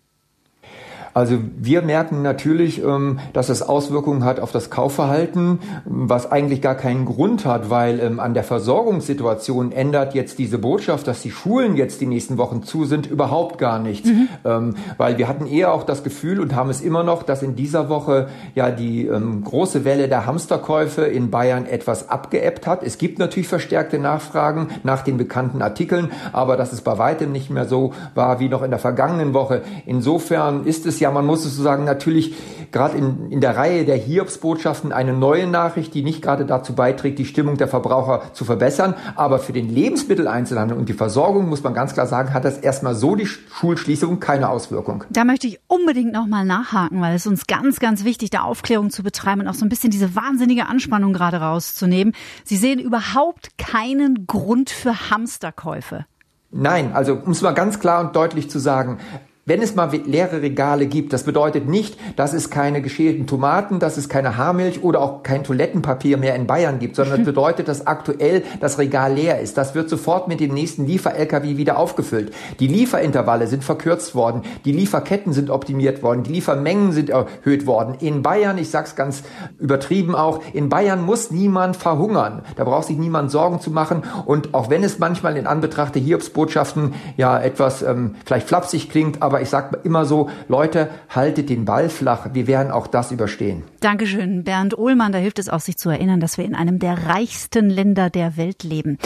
Also 1.14 1.38
wir 1.58 1.82
merken 1.82 2.22
natürlich, 2.22 2.82
ähm, 2.82 3.18
dass 3.32 3.48
es 3.48 3.62
Auswirkungen 3.62 4.24
hat 4.24 4.40
auf 4.40 4.52
das 4.52 4.70
Kaufverhalten, 4.70 5.58
was 5.84 6.30
eigentlich 6.30 6.62
gar 6.62 6.74
keinen 6.74 7.04
Grund 7.04 7.44
hat, 7.44 7.70
weil 7.70 8.00
ähm, 8.00 8.18
an 8.20 8.34
der 8.34 8.44
Versorgungssituation 8.44 9.72
ändert 9.72 10.14
jetzt 10.14 10.38
diese 10.38 10.58
Botschaft, 10.58 11.06
dass 11.06 11.22
die 11.22 11.30
Schulen 11.30 11.76
jetzt 11.76 12.00
die 12.00 12.06
nächsten 12.06 12.38
Wochen 12.38 12.62
zu 12.62 12.84
sind, 12.84 13.06
überhaupt 13.06 13.58
gar 13.58 13.78
nichts. 13.78 14.08
Mhm. 14.08 14.28
Ähm, 14.44 14.74
weil 14.96 15.18
wir 15.18 15.28
hatten 15.28 15.46
eher 15.46 15.72
auch 15.72 15.82
das 15.82 16.02
Gefühl 16.02 16.40
und 16.40 16.54
haben 16.54 16.70
es 16.70 16.80
immer 16.80 17.02
noch, 17.02 17.22
dass 17.22 17.42
in 17.42 17.56
dieser 17.56 17.88
Woche 17.88 18.28
ja 18.54 18.70
die 18.70 19.10
große 19.44 19.84
Welle 19.84 20.08
der 20.08 20.26
Hamsterkäufe 20.26 21.02
in 21.02 21.30
Bayern 21.30 21.66
etwas 21.66 22.08
abgeebbt 22.08 22.66
hat. 22.66 22.82
Es 22.82 22.98
gibt 22.98 23.18
natürlich 23.18 23.48
verstärkte 23.48 23.98
Nachfragen 23.98 24.68
nach 24.82 25.02
den 25.02 25.16
bekannten 25.16 25.62
Artikeln, 25.62 26.10
aber 26.32 26.56
dass 26.56 26.72
es 26.72 26.80
bei 26.80 26.98
weitem 26.98 27.32
nicht 27.32 27.50
mehr 27.50 27.66
so 27.66 27.92
war 28.14 28.40
wie 28.40 28.48
noch 28.48 28.62
in 28.62 28.70
der 28.70 28.78
vergangenen 28.78 29.34
Woche. 29.34 29.62
Insofern 29.86 30.64
ist 30.64 30.86
es 30.86 31.00
ja, 31.02 31.10
man 31.10 31.26
muss 31.26 31.44
es 31.44 31.56
so 31.56 31.62
sagen, 31.62 31.84
natürlich 31.84 32.34
gerade 32.72 32.96
in, 32.96 33.30
in 33.30 33.40
der 33.40 33.56
Reihe 33.56 33.84
der 33.84 33.96
Hiobsbotschaften 33.96 34.92
eine 34.92 35.12
neue 35.12 35.46
Nachricht, 35.46 35.94
die 35.94 36.02
nicht 36.02 36.22
gerade 36.22 36.46
dazu 36.46 36.74
beiträgt, 36.74 37.18
die 37.18 37.26
Stimmung 37.26 37.58
der 37.58 37.68
Verbraucher 37.68 38.32
zu 38.32 38.44
verbessern. 38.44 38.94
Aber 39.14 39.38
für 39.38 39.52
den 39.52 39.68
Lebensmitteleinzelhandel 39.68 40.76
und 40.76 40.88
die 40.88 40.94
Versorgung 40.94 41.48
muss 41.48 41.62
man 41.62 41.74
ganz 41.74 41.92
klar 41.92 42.06
sagen, 42.06 42.32
hat 42.32 42.44
das 42.44 42.58
erstmal 42.58 42.94
so 42.94 43.14
die 43.14 43.26
Schulschließung 43.26 44.20
keine 44.20 44.48
Auswirkung. 44.48 45.04
Da 45.10 45.24
möchte 45.24 45.46
ich 45.46 45.60
unbedingt 45.68 46.12
nochmal 46.12 46.44
nachhaken, 46.44 47.00
weil 47.00 47.14
es 47.14 47.26
uns 47.26 47.46
ganz, 47.46 47.78
ganz 47.78 48.04
wichtig, 48.04 48.30
da 48.30 48.40
Aufklärung 48.40 48.90
zu 48.90 49.02
betreiben 49.02 49.42
und 49.42 49.48
auch 49.48 49.54
so 49.54 49.66
ein 49.66 49.68
bisschen 49.68 49.90
diese 49.90 50.16
wahnsinnige 50.16 50.66
Anspannung 50.66 51.12
gerade 51.12 51.38
rauszunehmen. 51.38 52.14
Sie 52.44 52.56
sehen 52.56 52.78
überhaupt 52.78 53.58
keinen 53.58 54.26
Grund 54.26 54.70
für 54.70 55.10
Hamsterkäufe. 55.10 56.06
Nein, 56.50 56.92
also 56.92 57.14
um 57.14 57.32
es 57.32 57.40
mal 57.40 57.52
ganz 57.52 57.80
klar 57.80 58.04
und 58.04 58.14
deutlich 58.14 58.50
zu 58.50 58.58
sagen, 58.58 58.98
wenn 59.44 59.60
es 59.60 59.74
mal 59.74 59.90
leere 60.06 60.40
Regale 60.40 60.86
gibt, 60.86 61.12
das 61.12 61.24
bedeutet 61.24 61.68
nicht, 61.68 61.98
dass 62.14 62.32
es 62.32 62.48
keine 62.48 62.80
geschälten 62.80 63.26
Tomaten, 63.26 63.80
dass 63.80 63.96
es 63.96 64.08
keine 64.08 64.36
Haarmilch 64.36 64.84
oder 64.84 65.00
auch 65.00 65.24
kein 65.24 65.42
Toilettenpapier 65.42 66.16
mehr 66.16 66.36
in 66.36 66.46
Bayern 66.46 66.78
gibt, 66.78 66.94
sondern 66.94 67.18
das 67.18 67.26
bedeutet, 67.26 67.66
dass 67.66 67.88
aktuell 67.88 68.44
das 68.60 68.78
Regal 68.78 69.14
leer 69.14 69.40
ist. 69.40 69.58
Das 69.58 69.74
wird 69.74 69.90
sofort 69.90 70.28
mit 70.28 70.38
dem 70.38 70.54
nächsten 70.54 70.86
Liefer-LKW 70.86 71.56
wieder 71.56 71.76
aufgefüllt. 71.76 72.32
Die 72.60 72.68
Lieferintervalle 72.68 73.48
sind 73.48 73.64
verkürzt 73.64 74.14
worden, 74.14 74.42
die 74.64 74.70
Lieferketten 74.70 75.32
sind 75.32 75.50
optimiert 75.50 76.04
worden, 76.04 76.22
die 76.22 76.34
Liefermengen 76.34 76.92
sind 76.92 77.10
erhöht 77.10 77.66
worden. 77.66 77.96
In 77.98 78.22
Bayern, 78.22 78.58
ich 78.58 78.70
sag's 78.70 78.94
ganz 78.94 79.24
übertrieben 79.58 80.14
auch, 80.14 80.40
in 80.52 80.68
Bayern 80.68 81.04
muss 81.04 81.32
niemand 81.32 81.76
verhungern. 81.76 82.42
Da 82.54 82.62
braucht 82.62 82.86
sich 82.86 82.96
niemand 82.96 83.32
Sorgen 83.32 83.58
zu 83.58 83.72
machen. 83.72 84.04
Und 84.24 84.54
auch 84.54 84.70
wenn 84.70 84.84
es 84.84 85.00
manchmal 85.00 85.36
in 85.36 85.48
Anbetracht 85.48 85.96
der 85.96 86.02
Hiobsbotschaften 86.02 86.94
ja 87.16 87.40
etwas 87.40 87.82
ähm, 87.82 88.14
vielleicht 88.24 88.46
flapsig 88.46 88.88
klingt, 88.88 89.20
aber 89.20 89.31
aber 89.32 89.40
ich 89.40 89.48
sage 89.48 89.78
immer 89.82 90.04
so, 90.04 90.28
Leute, 90.48 90.90
haltet 91.08 91.48
den 91.48 91.64
Ball 91.64 91.88
flach. 91.88 92.28
Wir 92.34 92.46
werden 92.46 92.70
auch 92.70 92.86
das 92.86 93.12
überstehen. 93.12 93.62
Dankeschön, 93.80 94.44
Bernd 94.44 94.76
Ohlmann. 94.76 95.12
Da 95.12 95.18
hilft 95.18 95.38
es 95.38 95.48
auch, 95.48 95.60
sich 95.60 95.78
zu 95.78 95.88
erinnern, 95.88 96.20
dass 96.20 96.36
wir 96.36 96.44
in 96.44 96.54
einem 96.54 96.78
der 96.78 97.06
reichsten 97.06 97.70
Länder 97.70 98.10
der 98.10 98.36
Welt 98.36 98.62
leben. 98.62 98.98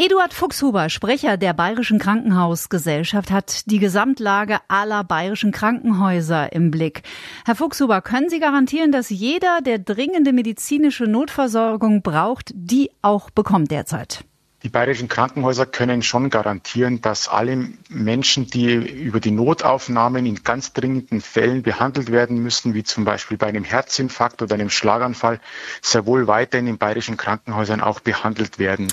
Eduard 0.00 0.32
Fuchshuber, 0.32 0.90
Sprecher 0.90 1.36
der 1.36 1.54
Bayerischen 1.54 1.98
Krankenhausgesellschaft, 1.98 3.32
hat 3.32 3.68
die 3.68 3.80
Gesamtlage 3.80 4.58
aller 4.68 5.02
bayerischen 5.02 5.50
Krankenhäuser 5.50 6.52
im 6.52 6.70
Blick. 6.70 7.02
Herr 7.44 7.56
Fuchshuber, 7.56 8.00
können 8.00 8.28
Sie 8.28 8.38
garantieren, 8.38 8.92
dass 8.92 9.10
jeder, 9.10 9.58
der 9.60 9.80
dringende 9.80 10.32
medizinische 10.32 11.06
Notversorgung 11.06 12.02
braucht, 12.02 12.52
die 12.54 12.92
auch 13.02 13.30
bekommt 13.30 13.72
derzeit? 13.72 14.22
Die 14.64 14.68
bayerischen 14.68 15.06
Krankenhäuser 15.06 15.66
können 15.66 16.02
schon 16.02 16.30
garantieren, 16.30 17.00
dass 17.00 17.28
alle 17.28 17.68
Menschen, 17.88 18.48
die 18.48 18.74
über 18.74 19.20
die 19.20 19.30
Notaufnahmen 19.30 20.26
in 20.26 20.42
ganz 20.42 20.72
dringenden 20.72 21.20
Fällen 21.20 21.62
behandelt 21.62 22.10
werden 22.10 22.42
müssen, 22.42 22.74
wie 22.74 22.82
zum 22.82 23.04
Beispiel 23.04 23.36
bei 23.36 23.46
einem 23.46 23.62
Herzinfarkt 23.62 24.42
oder 24.42 24.54
einem 24.54 24.68
Schlaganfall, 24.68 25.40
sehr 25.80 26.06
wohl 26.06 26.26
weiterhin 26.26 26.66
in 26.66 26.76
bayerischen 26.76 27.16
Krankenhäusern 27.16 27.80
auch 27.80 28.00
behandelt 28.00 28.58
werden. 28.58 28.88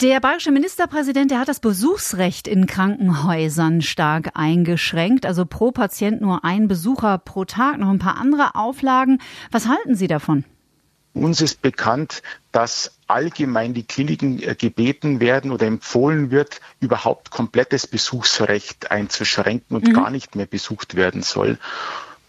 Der 0.00 0.20
bayerische 0.20 0.52
Ministerpräsident, 0.52 1.32
der 1.32 1.40
hat 1.40 1.48
das 1.48 1.60
Besuchsrecht 1.60 2.48
in 2.48 2.66
Krankenhäusern 2.66 3.82
stark 3.82 4.30
eingeschränkt. 4.34 5.26
Also 5.26 5.44
pro 5.44 5.70
Patient 5.70 6.22
nur 6.22 6.44
ein 6.44 6.66
Besucher 6.66 7.18
pro 7.18 7.44
Tag, 7.44 7.78
noch 7.78 7.90
ein 7.90 7.98
paar 7.98 8.16
andere 8.16 8.54
Auflagen. 8.54 9.20
Was 9.50 9.68
halten 9.68 9.96
Sie 9.96 10.06
davon? 10.06 10.44
Uns 11.14 11.40
ist 11.40 11.62
bekannt, 11.62 12.22
dass 12.52 12.92
allgemein 13.06 13.74
die 13.74 13.84
Kliniken 13.84 14.42
äh, 14.42 14.54
gebeten 14.54 15.20
werden 15.20 15.50
oder 15.50 15.66
empfohlen 15.66 16.30
wird, 16.30 16.60
überhaupt 16.80 17.30
komplettes 17.30 17.86
Besuchsrecht 17.86 18.90
einzuschränken 18.90 19.76
und 19.76 19.88
mhm. 19.88 19.92
gar 19.94 20.10
nicht 20.10 20.36
mehr 20.36 20.46
besucht 20.46 20.94
werden 20.94 21.22
soll. 21.22 21.58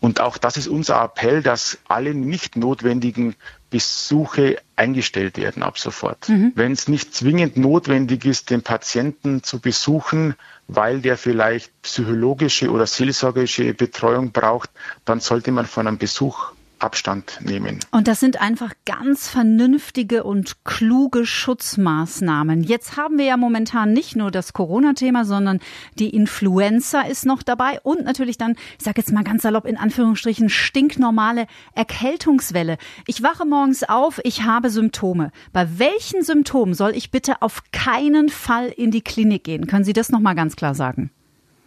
Und 0.01 0.21
auch 0.21 0.37
das 0.37 0.55
ist 0.55 0.67
unser 0.67 1.01
Appell, 1.03 1.43
dass 1.43 1.77
alle 1.87 2.13
nicht 2.13 2.55
notwendigen 2.55 3.35
Besuche 3.69 4.61
eingestellt 4.75 5.37
werden 5.37 5.61
ab 5.61 5.77
sofort. 5.77 6.29
Mhm. 6.29 6.53
Wenn 6.55 6.71
es 6.71 6.87
nicht 6.87 7.13
zwingend 7.13 7.57
notwendig 7.57 8.25
ist, 8.25 8.49
den 8.49 8.61
Patienten 8.61 9.43
zu 9.43 9.59
besuchen, 9.59 10.35
weil 10.67 11.01
der 11.01 11.17
vielleicht 11.17 11.81
psychologische 11.81 12.71
oder 12.71 12.87
seelsorgerische 12.87 13.73
Betreuung 13.73 14.31
braucht, 14.31 14.69
dann 15.03 15.19
sollte 15.19 15.51
man 15.51 15.65
von 15.65 15.85
einem 15.85 15.97
Besuch 15.97 16.53
Abstand 16.79 17.39
nehmen. 17.43 17.79
Und 17.91 18.07
das 18.07 18.19
sind 18.19 18.41
einfach 18.41 18.73
ganz 18.85 19.27
vernünftige 19.27 20.23
und 20.23 20.63
kluge 20.63 21.25
Schutzmaßnahmen. 21.25 22.63
Jetzt 22.63 22.97
haben 22.97 23.17
wir 23.17 23.25
ja 23.25 23.37
momentan 23.37 23.93
nicht 23.93 24.15
nur 24.15 24.31
das 24.31 24.53
Corona-Thema, 24.53 25.25
sondern 25.25 25.59
die 25.95 26.09
Influenza 26.09 27.01
ist 27.01 27.25
noch 27.25 27.43
dabei 27.43 27.79
und 27.83 28.05
natürlich 28.05 28.37
dann, 28.37 28.55
ich 28.77 28.85
sage 28.85 29.01
jetzt 29.01 29.11
mal 29.11 29.23
ganz 29.23 29.43
salopp 29.43 29.65
in 29.65 29.77
Anführungsstrichen, 29.77 30.49
stinknormale 30.49 31.47
Erkältungswelle. 31.73 32.77
Ich 33.07 33.23
wache 33.23 33.45
morgens 33.45 33.83
auf, 33.83 34.19
ich 34.23 34.43
habe 34.43 34.69
Symptome. 34.69 35.31
Bei 35.51 35.79
welchen 35.79 36.23
Symptomen 36.23 36.73
soll 36.73 36.91
ich 36.95 37.11
bitte 37.11 37.41
auf 37.41 37.63
keinen 37.71 38.29
Fall 38.29 38.67
in 38.67 38.91
die 38.91 39.01
Klinik 39.01 39.43
gehen? 39.43 39.67
Können 39.67 39.85
Sie 39.85 39.93
das 39.93 40.09
noch 40.09 40.19
mal 40.19 40.35
ganz 40.35 40.55
klar 40.55 40.75
sagen? 40.75 41.11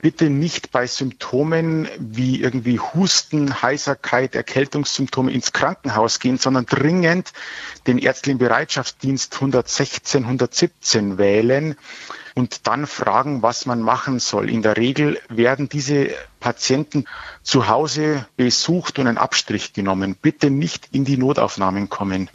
Bitte 0.03 0.29
nicht 0.29 0.73
bei 0.73 0.87
Symptomen 0.87 1.89
wie 1.99 2.43
irgendwie 2.43 2.79
Husten, 2.81 3.63
Heiserkeit, 3.63 4.35
Erkältungssymptome 4.35 5.33
ins 5.33 5.53
Krankenhaus 5.53 6.19
gehen, 6.19 6.39
sondern 6.39 6.67
dringend 6.67 7.33
den 7.87 7.99
ärztlichen 7.99 8.39
Bereitschaftsdienst 8.39 9.35
116, 9.35 10.25
117 10.25 11.19
wählen 11.19 11.77
und 12.35 12.67
dann 12.67 12.87
fragen, 12.89 13.43
was 13.43 13.65
man 13.65 13.81
machen 13.81 14.19
soll. 14.19 14.51
In 14.51 14.63
der 14.63 14.77
Regel 14.77 15.21
werden 15.29 15.69
diese 15.69 16.11
Patienten 16.41 17.05
zu 17.45 17.69
Hause 17.69 18.27
besucht 18.37 18.99
und 18.99 19.07
ein 19.07 19.19
Abstrich 19.19 19.73
genommen. 19.73 20.17
Bitte 20.21 20.51
nicht 20.51 20.89
in 20.91 21.05
die 21.05 21.17
Notaufnahmen 21.17 21.89
kommen. 21.89 22.29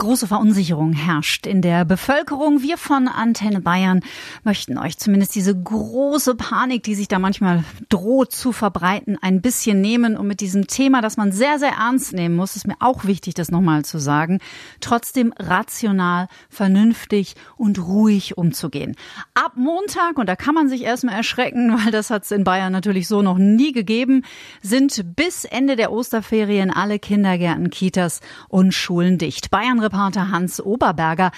Große 0.00 0.28
Verunsicherung 0.28 0.92
herrscht 0.92 1.44
in 1.44 1.60
der 1.60 1.84
Bevölkerung. 1.84 2.62
Wir 2.62 2.78
von 2.78 3.08
Antenne 3.08 3.60
Bayern 3.60 3.98
möchten 4.44 4.78
euch 4.78 4.96
zumindest 4.96 5.34
diese 5.34 5.60
große 5.60 6.36
Panik, 6.36 6.84
die 6.84 6.94
sich 6.94 7.08
da 7.08 7.18
manchmal 7.18 7.64
droht 7.88 8.30
zu 8.30 8.52
verbreiten, 8.52 9.18
ein 9.20 9.40
bisschen 9.40 9.80
nehmen 9.80 10.16
und 10.16 10.28
mit 10.28 10.40
diesem 10.40 10.68
Thema, 10.68 11.02
das 11.02 11.16
man 11.16 11.32
sehr, 11.32 11.58
sehr 11.58 11.72
ernst 11.72 12.12
nehmen 12.12 12.36
muss, 12.36 12.54
ist 12.54 12.68
mir 12.68 12.76
auch 12.78 13.06
wichtig, 13.06 13.34
das 13.34 13.50
nochmal 13.50 13.84
zu 13.84 13.98
sagen, 13.98 14.38
trotzdem 14.78 15.34
rational, 15.36 16.28
vernünftig 16.48 17.34
und 17.56 17.80
ruhig 17.80 18.38
umzugehen. 18.38 18.94
Ab 19.34 19.54
Montag, 19.56 20.16
und 20.16 20.28
da 20.28 20.36
kann 20.36 20.54
man 20.54 20.68
sich 20.68 20.84
erstmal 20.84 21.16
erschrecken, 21.16 21.76
weil 21.84 21.90
das 21.90 22.10
hat 22.10 22.22
es 22.22 22.30
in 22.30 22.44
Bayern 22.44 22.72
natürlich 22.72 23.08
so 23.08 23.20
noch 23.22 23.38
nie 23.38 23.72
gegeben, 23.72 24.22
sind 24.62 25.16
bis 25.16 25.44
Ende 25.44 25.74
der 25.74 25.90
Osterferien 25.90 26.70
alle 26.70 27.00
Kindergärten, 27.00 27.70
Kitas 27.70 28.20
und 28.46 28.72
Schulen 28.72 29.18
dicht. 29.18 29.50
Bayern 29.50 29.87
Reporter 29.88 30.30
Hans 30.30 30.60
Oberberger. 30.60 31.30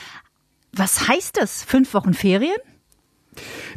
Was 0.72 1.06
heißt 1.08 1.36
das? 1.36 1.62
Fünf 1.62 1.94
Wochen 1.94 2.14
Ferien? 2.14 2.58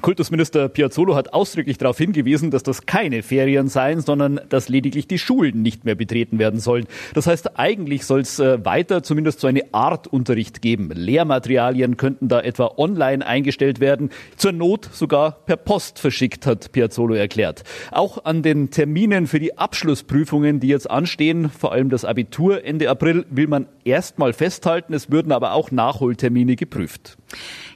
Kultusminister 0.03 0.67
Piazzolo 0.67 1.15
hat 1.15 1.33
ausdrücklich 1.33 1.77
darauf 1.77 1.97
hingewiesen, 1.97 2.51
dass 2.51 2.61
das 2.61 2.85
keine 2.85 3.23
Ferien 3.23 3.69
seien, 3.69 4.01
sondern 4.01 4.41
dass 4.49 4.67
lediglich 4.67 5.07
die 5.07 5.17
Schulen 5.17 5.61
nicht 5.61 5.85
mehr 5.85 5.95
betreten 5.95 6.39
werden 6.39 6.59
sollen. 6.59 6.87
Das 7.13 7.25
heißt, 7.25 7.57
eigentlich 7.57 8.05
soll 8.05 8.19
es 8.19 8.37
äh, 8.37 8.63
weiter 8.65 9.01
zumindest 9.01 9.39
so 9.39 9.47
eine 9.47 9.73
Art 9.73 10.07
Unterricht 10.07 10.61
geben. 10.61 10.91
Lehrmaterialien 10.93 11.95
könnten 11.95 12.27
da 12.27 12.41
etwa 12.41 12.73
online 12.75 13.25
eingestellt 13.25 13.79
werden, 13.79 14.09
zur 14.35 14.51
Not 14.51 14.89
sogar 14.91 15.31
per 15.45 15.55
Post 15.55 15.99
verschickt, 15.99 16.45
hat 16.45 16.73
Piazzolo 16.73 17.13
erklärt. 17.13 17.63
Auch 17.91 18.25
an 18.25 18.43
den 18.43 18.71
Terminen 18.71 19.25
für 19.25 19.39
die 19.39 19.57
Abschlussprüfungen, 19.57 20.59
die 20.59 20.67
jetzt 20.67 20.91
anstehen, 20.91 21.49
vor 21.49 21.71
allem 21.71 21.89
das 21.89 22.03
Abitur 22.03 22.65
Ende 22.65 22.89
April, 22.89 23.25
will 23.29 23.47
man 23.47 23.67
erstmal 23.85 24.33
festhalten. 24.33 24.93
Es 24.93 25.11
würden 25.11 25.31
aber 25.31 25.53
auch 25.53 25.71
Nachholtermine 25.71 26.57
geprüft. 26.57 27.17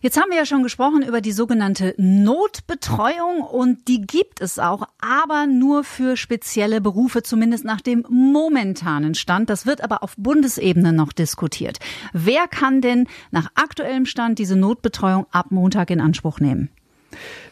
Jetzt 0.02 0.18
haben 0.18 0.30
wir 0.30 0.38
ja 0.38 0.46
schon 0.46 0.64
gesprochen 0.64 1.04
über 1.08 1.22
die 1.22 1.32
sogenannte 1.32 1.96
Notbetreuung 2.24 3.42
und 3.42 3.88
die 3.88 4.02
gibt 4.02 4.42
es 4.42 4.60
auch, 4.60 4.88
aber 5.00 5.48
nur 5.48 5.84
für 5.84 6.18
spezielle 6.18 6.82
Berufe, 6.82 7.24
zumindest 7.24 7.66
nach 7.66 7.82
dem 7.82 8.06
momentanen 8.10 9.16
Stand. 9.16 9.50
Das 9.50 9.66
wird 9.66 9.82
aber 9.82 10.04
auf 10.04 10.16
Bundesebene 10.18 10.94
noch 10.94 11.14
diskutiert. 11.14 11.80
Wer 12.14 12.48
kann 12.48 12.82
denn 12.82 13.08
nach 13.32 13.52
aktuellem 13.56 14.06
Stand 14.06 14.40
diese 14.40 14.56
Notbetreuung 14.56 15.26
ab 15.32 15.48
Montag 15.52 15.90
in 15.90 16.02
Anspruch 16.02 16.40
nehmen? 16.40 16.70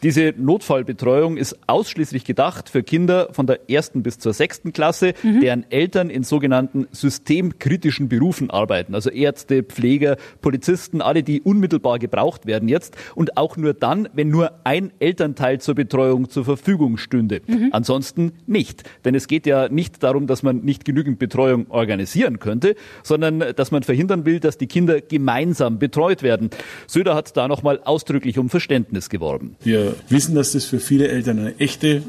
Diese 0.02 0.34
Notfallbetreuung 0.36 1.36
ist 1.36 1.58
ausschließlich 1.66 2.24
gedacht 2.24 2.68
für 2.68 2.82
Kinder 2.82 3.28
von 3.32 3.46
der 3.46 3.70
ersten 3.70 4.02
bis 4.02 4.18
zur 4.18 4.32
sechsten 4.32 4.72
Klasse, 4.72 5.14
mhm. 5.22 5.40
deren 5.40 5.70
Eltern 5.70 6.10
in 6.10 6.22
sogenannten 6.22 6.86
systemkritischen 6.92 8.08
Berufen 8.08 8.50
arbeiten. 8.50 8.94
Also 8.94 9.10
Ärzte, 9.10 9.62
Pfleger, 9.62 10.16
Polizisten, 10.40 11.00
alle, 11.00 11.22
die 11.22 11.40
unmittelbar 11.40 11.98
gebraucht 11.98 12.46
werden 12.46 12.68
jetzt. 12.68 12.96
Und 13.14 13.36
auch 13.36 13.56
nur 13.56 13.74
dann, 13.74 14.08
wenn 14.12 14.28
nur 14.28 14.52
ein 14.64 14.92
Elternteil 14.98 15.60
zur 15.60 15.74
Betreuung 15.74 16.28
zur 16.28 16.44
Verfügung 16.44 16.96
stünde. 16.98 17.40
Mhm. 17.46 17.70
Ansonsten 17.72 18.32
nicht. 18.46 18.84
Denn 19.04 19.14
es 19.14 19.26
geht 19.28 19.46
ja 19.46 19.68
nicht 19.68 20.02
darum, 20.02 20.26
dass 20.26 20.42
man 20.42 20.58
nicht 20.58 20.84
genügend 20.84 21.18
Betreuung 21.18 21.66
organisieren 21.70 22.38
könnte, 22.38 22.76
sondern 23.02 23.40
dass 23.56 23.70
man 23.70 23.82
verhindern 23.82 24.24
will, 24.24 24.40
dass 24.40 24.58
die 24.58 24.66
Kinder 24.66 25.00
gemeinsam 25.00 25.78
betreut 25.78 26.22
werden. 26.22 26.50
Söder 26.86 27.14
hat 27.14 27.36
da 27.36 27.48
nochmal 27.48 27.80
ausdrücklich 27.84 28.38
um 28.38 28.48
Verständnis 28.48 29.08
geworben. 29.08 29.55
Wir 29.62 29.96
wissen, 30.08 30.34
dass 30.34 30.52
das 30.52 30.64
für 30.64 30.78
viele 30.78 31.08
Eltern 31.08 31.38
eine 31.38 31.58
echte, 31.58 32.02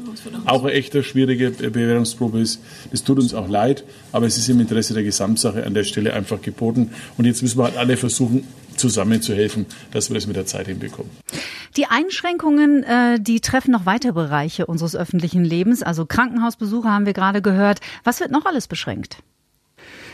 auch 0.46 0.62
eine 0.62 0.72
echte 0.72 1.02
schwierige 1.02 1.50
Bewährungsprobe 1.50 2.40
ist. 2.40 2.60
Das 2.90 3.02
tut 3.02 3.18
uns 3.18 3.34
auch 3.34 3.48
leid, 3.48 3.84
aber 4.12 4.26
es 4.26 4.38
ist 4.38 4.48
im 4.48 4.60
Interesse 4.60 4.94
der 4.94 5.02
Gesamtsache 5.02 5.64
an 5.64 5.74
der 5.74 5.84
Stelle 5.84 6.12
einfach 6.12 6.40
geboten. 6.40 6.90
Und 7.16 7.24
jetzt 7.24 7.42
müssen 7.42 7.58
wir 7.58 7.64
halt 7.64 7.76
alle 7.76 7.96
versuchen, 7.96 8.44
zusammenzuhelfen, 8.76 9.66
dass 9.90 10.08
wir 10.08 10.14
das 10.14 10.26
mit 10.26 10.36
der 10.36 10.46
Zeit 10.46 10.68
hinbekommen. 10.68 11.10
Die 11.76 11.86
Einschränkungen, 11.86 12.84
äh, 12.84 13.20
die 13.20 13.40
treffen 13.40 13.72
noch 13.72 13.86
weitere 13.86 14.12
Bereiche 14.12 14.66
unseres 14.66 14.96
öffentlichen 14.96 15.44
Lebens. 15.44 15.82
Also 15.82 16.06
Krankenhausbesuche 16.06 16.88
haben 16.88 17.06
wir 17.06 17.12
gerade 17.12 17.42
gehört. 17.42 17.80
Was 18.04 18.20
wird 18.20 18.30
noch 18.30 18.46
alles 18.46 18.68
beschränkt? 18.68 19.18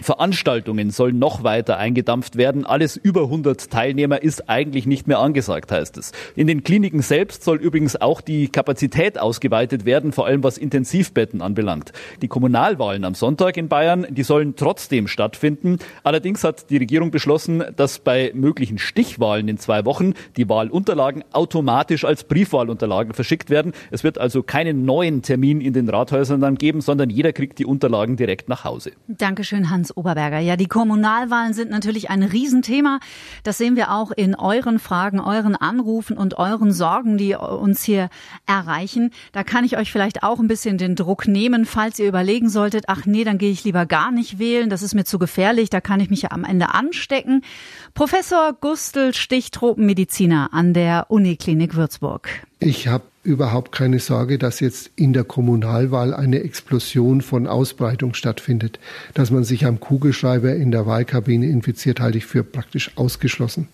Veranstaltungen 0.03 0.91
sollen 0.91 1.19
noch 1.19 1.45
weiter 1.45 1.77
eingedampft 1.79 2.37
werden. 2.37 2.65
Alles 2.67 2.97
über 2.97 3.23
100 3.23 3.71
Teilnehmer 3.71 4.23
ist 4.23 4.49
eigentlich 4.49 4.87
nicht 4.87 5.07
mehr 5.07 5.19
angesagt, 5.19 5.73
heißt 5.73 5.97
es. 5.99 6.13
In 6.37 6.47
den 6.47 6.65
Kliniken 6.65 7.03
selbst 7.03 7.45
soll 7.45 7.59
übrigens 7.59 8.01
auch 8.01 8.21
die 8.21 8.49
Kapazität 8.49 9.19
ausgeweitet 9.19 9.85
werden, 9.85 10.13
vor 10.13 10.27
allem 10.27 10.43
was 10.43 10.59
Intensivbetten 10.59 11.43
anbelangt. 11.43 11.93
Die 12.23 12.29
Kommunalwahlen 12.29 13.05
am 13.05 13.15
Sonntag 13.15 13.57
in 13.57 13.69
Bayern, 13.69 14.07
die 14.11 14.23
sollen 14.23 14.57
trotzdem 14.57 15.09
stattfinden. 15.09 15.79
Allerdings 16.03 16.45
hat 16.45 16.71
die 16.71 16.77
Regierung 16.77 17.11
beschlossen, 17.11 17.63
dass 17.77 17.99
bei 17.99 18.33
möglichen 18.35 18.79
Stichwahlen 18.79 19.49
in 19.49 19.59
zwei 19.59 19.85
Wochen 19.85 20.15
die 20.37 20.49
Wahlunterlagen 20.49 21.25
automatisch 21.33 22.05
als 22.05 22.25
Briefwahlunterlagen 22.25 23.15
verschickt 23.15 23.51
werden. 23.51 23.73
Es 23.91 24.05
wird 24.05 24.19
also 24.19 24.43
keinen 24.43 24.85
neuen 24.85 25.23
Termin 25.23 25.61
in 25.61 25.73
den 25.73 25.89
Rathäusern 25.89 26.41
dann 26.41 26.57
geben, 26.57 26.81
sondern 26.81 27.11
jeder 27.11 27.33
kriegt 27.33 27.59
die 27.59 27.67
Unterlagen 27.67 28.17
direkt 28.17 28.49
nach 28.49 28.65
Hause. 28.65 28.93
Dankeschön, 29.09 29.71
Hans. 29.71 29.84
Hans 29.85 29.95
Oberberger. 29.95 30.39
Ja, 30.39 30.57
die 30.57 30.67
Kommunalwahlen 30.67 31.53
sind 31.53 31.71
natürlich 31.71 32.09
ein 32.09 32.23
Riesenthema. 32.23 33.01
Das 33.43 33.59
sehen 33.59 33.77
wir 33.77 33.93
auch 33.93 34.13
in 34.13 34.35
euren 34.35 34.79
Fragen, 34.79 35.21
euren 35.21 35.57
Anrufen 35.57 36.17
und 36.17 36.39
euren 36.39 36.73
Sorgen, 36.73 37.19
die 37.19 37.35
uns 37.35 37.83
hier 37.83 38.09
erreichen. 38.47 39.11
Da 39.33 39.45
kann 39.45 39.63
ich 39.63 39.77
euch 39.77 39.93
vielleicht 39.93 40.23
auch 40.23 40.41
ein 40.41 40.49
bisschen 40.49 40.79
den 40.79 40.97
Druck 40.97 41.29
nehmen, 41.29 41.67
falls 41.67 41.99
ihr 41.99 42.09
überlegen 42.09 42.49
solltet, 42.49 42.85
ach 42.87 43.05
nee, 43.05 43.25
dann 43.25 43.37
gehe 43.37 43.51
ich 43.51 43.63
lieber 43.65 43.85
gar 43.85 44.11
nicht 44.11 44.39
wählen, 44.39 44.71
das 44.71 44.81
ist 44.81 44.95
mir 44.95 45.05
zu 45.05 45.19
gefährlich, 45.19 45.69
da 45.69 45.83
kann 45.83 46.01
ich 46.01 46.09
mich 46.09 46.23
ja 46.23 46.31
am 46.31 46.45
Ende 46.45 46.73
anstecken. 46.73 47.43
Professor 47.93 48.55
Gustl 48.59 49.13
Stich, 49.13 49.51
Tropenmediziner 49.51 50.49
an 50.53 50.73
der 50.73 51.11
Uniklinik 51.11 51.75
Würzburg. 51.75 52.31
Ich 52.59 52.89
habe 52.89 53.05
überhaupt 53.25 53.73
keine 53.73 53.99
Sorge, 53.99 54.39
dass 54.39 54.61
jetzt 54.61 54.91
in 54.97 55.13
der 55.13 55.25
Kommunalwahl 55.25 56.15
eine 56.15 56.41
Explosion 56.41 57.23
von 57.23 57.47
Ausbreitung 57.47 58.15
stattfindet. 58.15 58.79
Dass 59.15 59.31
man 59.31 59.45
sich 59.45 59.67
am 59.67 59.81
Kugelschreiber 59.81 60.55
in 60.55 60.71
der 60.71 60.87
Wahlkabine 60.87 61.47
infiziert, 61.47 62.01
halte 62.01 62.19
ich 62.19 62.27
für 62.27 62.45
praktisch 62.45 62.93
ausgeschlossen. 62.97 63.69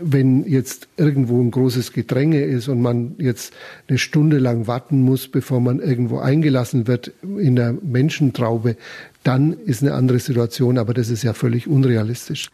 Wenn 0.00 0.44
jetzt 0.44 0.88
irgendwo 0.96 1.40
ein 1.40 1.50
großes 1.50 1.92
Gedränge 1.92 2.42
ist 2.42 2.68
und 2.68 2.80
man 2.80 3.16
jetzt 3.18 3.52
eine 3.88 3.98
Stunde 3.98 4.38
lang 4.38 4.66
warten 4.66 5.02
muss, 5.02 5.28
bevor 5.28 5.60
man 5.60 5.80
irgendwo 5.80 6.18
eingelassen 6.18 6.86
wird 6.86 7.12
in 7.22 7.56
der 7.56 7.74
Menschentraube, 7.82 8.76
dann 9.22 9.52
ist 9.52 9.82
eine 9.82 9.94
andere 9.94 10.18
Situation, 10.18 10.78
aber 10.78 10.94
das 10.94 11.08
ist 11.08 11.22
ja 11.22 11.32
völlig 11.32 11.68
unrealistisch. 11.68 12.48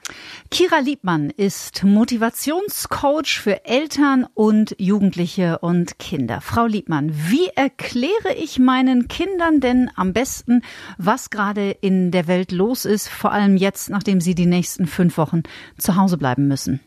Kira 0.51 0.81
Liebmann 0.81 1.31
ist 1.31 1.85
Motivationscoach 1.85 3.41
für 3.41 3.65
Eltern 3.65 4.27
und 4.35 4.75
Jugendliche 4.79 5.59
und 5.59 5.99
Kinder. 5.99 6.41
Frau 6.41 6.67
Liebmann, 6.67 7.13
wie 7.13 7.49
erkläre 7.55 8.35
ich 8.37 8.59
meinen 8.59 9.09
Kindern 9.09 9.61
denn 9.61 9.91
am 9.97 10.13
besten, 10.13 10.63
was 10.99 11.31
gerade 11.31 11.71
in 11.71 12.11
der 12.11 12.27
Welt 12.27 12.53
los 12.53 12.85
ist, 12.85 13.09
vor 13.09 13.33
allem 13.33 13.57
jetzt, 13.57 13.91
nachdem 13.91 14.21
sie 14.21 14.35
die 14.35 14.47
nächsten 14.47 14.87
fünf 14.87 15.17
Wochen 15.19 15.43
zu 15.79 15.97
Hause 15.97 16.19
bleiben 16.19 16.49
müssen? 16.49 16.81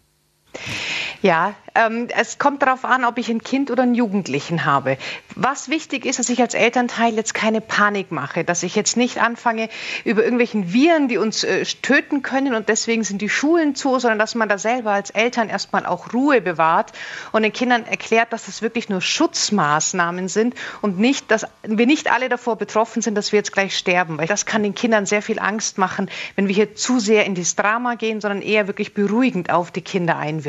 Ja, 1.22 1.56
Ähm, 1.74 2.10
es 2.10 2.38
kommt 2.38 2.62
darauf 2.62 2.84
an, 2.84 3.06
ob 3.06 3.18
ich 3.18 3.30
ein 3.30 3.42
Kind 3.42 3.72
oder 3.72 3.84
einen 3.84 3.96
Jugendlichen 3.96 4.66
habe. 4.66 4.98
Was 5.36 5.70
wichtig 5.70 6.06
ist, 6.06 6.20
dass 6.20 6.28
ich 6.28 6.42
als 6.42 6.54
Elternteil 6.54 7.16
jetzt 7.16 7.34
keine 7.34 7.62
Panik 7.62 8.12
mache, 8.12 8.44
dass 8.44 8.64
ich 8.64 8.76
jetzt 8.76 8.98
nicht 8.98 9.22
anfange 9.22 9.70
über 10.04 10.22
irgendwelchen 10.22 10.74
Viren, 10.74 11.08
die 11.08 11.18
uns 11.18 11.46
äh, 11.46 11.64
töten 11.82 12.24
können 12.24 12.56
und 12.56 12.68
deswegen 12.68 13.06
sind 13.06 13.22
die 13.22 13.30
Schulen 13.30 13.74
zu, 13.74 14.00
sondern 14.00 14.20
dass 14.20 14.36
man 14.36 14.50
da 14.50 14.58
selber 14.58 14.92
als 14.92 15.12
Eltern 15.12 15.48
erstmal 15.48 15.86
auch 15.86 16.14
Ruhe 16.14 16.42
bewahrt 16.42 16.92
und 17.32 17.44
den 17.44 17.54
Kindern 17.54 17.86
erklärt, 17.86 18.34
dass 18.34 18.48
das 18.48 18.62
wirklich 18.62 18.90
nur 18.90 19.00
Schutzmaßnahmen 19.00 20.28
sind 20.28 20.56
und 20.82 21.00
nicht, 21.00 21.32
dass 21.32 21.48
wir 21.64 21.86
nicht 21.86 22.12
alle 22.12 22.28
davor 22.28 22.58
betroffen 22.58 23.02
sind, 23.02 23.16
dass 23.16 23.32
wir 23.32 23.38
jetzt 23.38 23.54
gleich 23.54 23.78
sterben, 23.78 24.18
weil 24.18 24.28
das 24.28 24.46
kann 24.46 24.64
den 24.64 24.76
Kindern 24.76 25.06
sehr 25.06 25.22
viel 25.22 25.40
Angst 25.40 25.78
machen, 25.78 26.10
wenn 26.36 26.50
wir 26.50 26.56
hier 26.56 26.76
zu 26.76 27.00
sehr 27.00 27.26
in 27.26 27.36
das 27.36 27.56
Drama 27.56 27.96
gehen, 27.96 28.20
sondern 28.20 28.42
eher 28.42 28.68
wirklich 28.68 28.94
beruhigend 28.94 29.52
auf 29.52 29.72
die 29.72 29.82
Kinder 29.82 30.18
einwirken. 30.18 30.41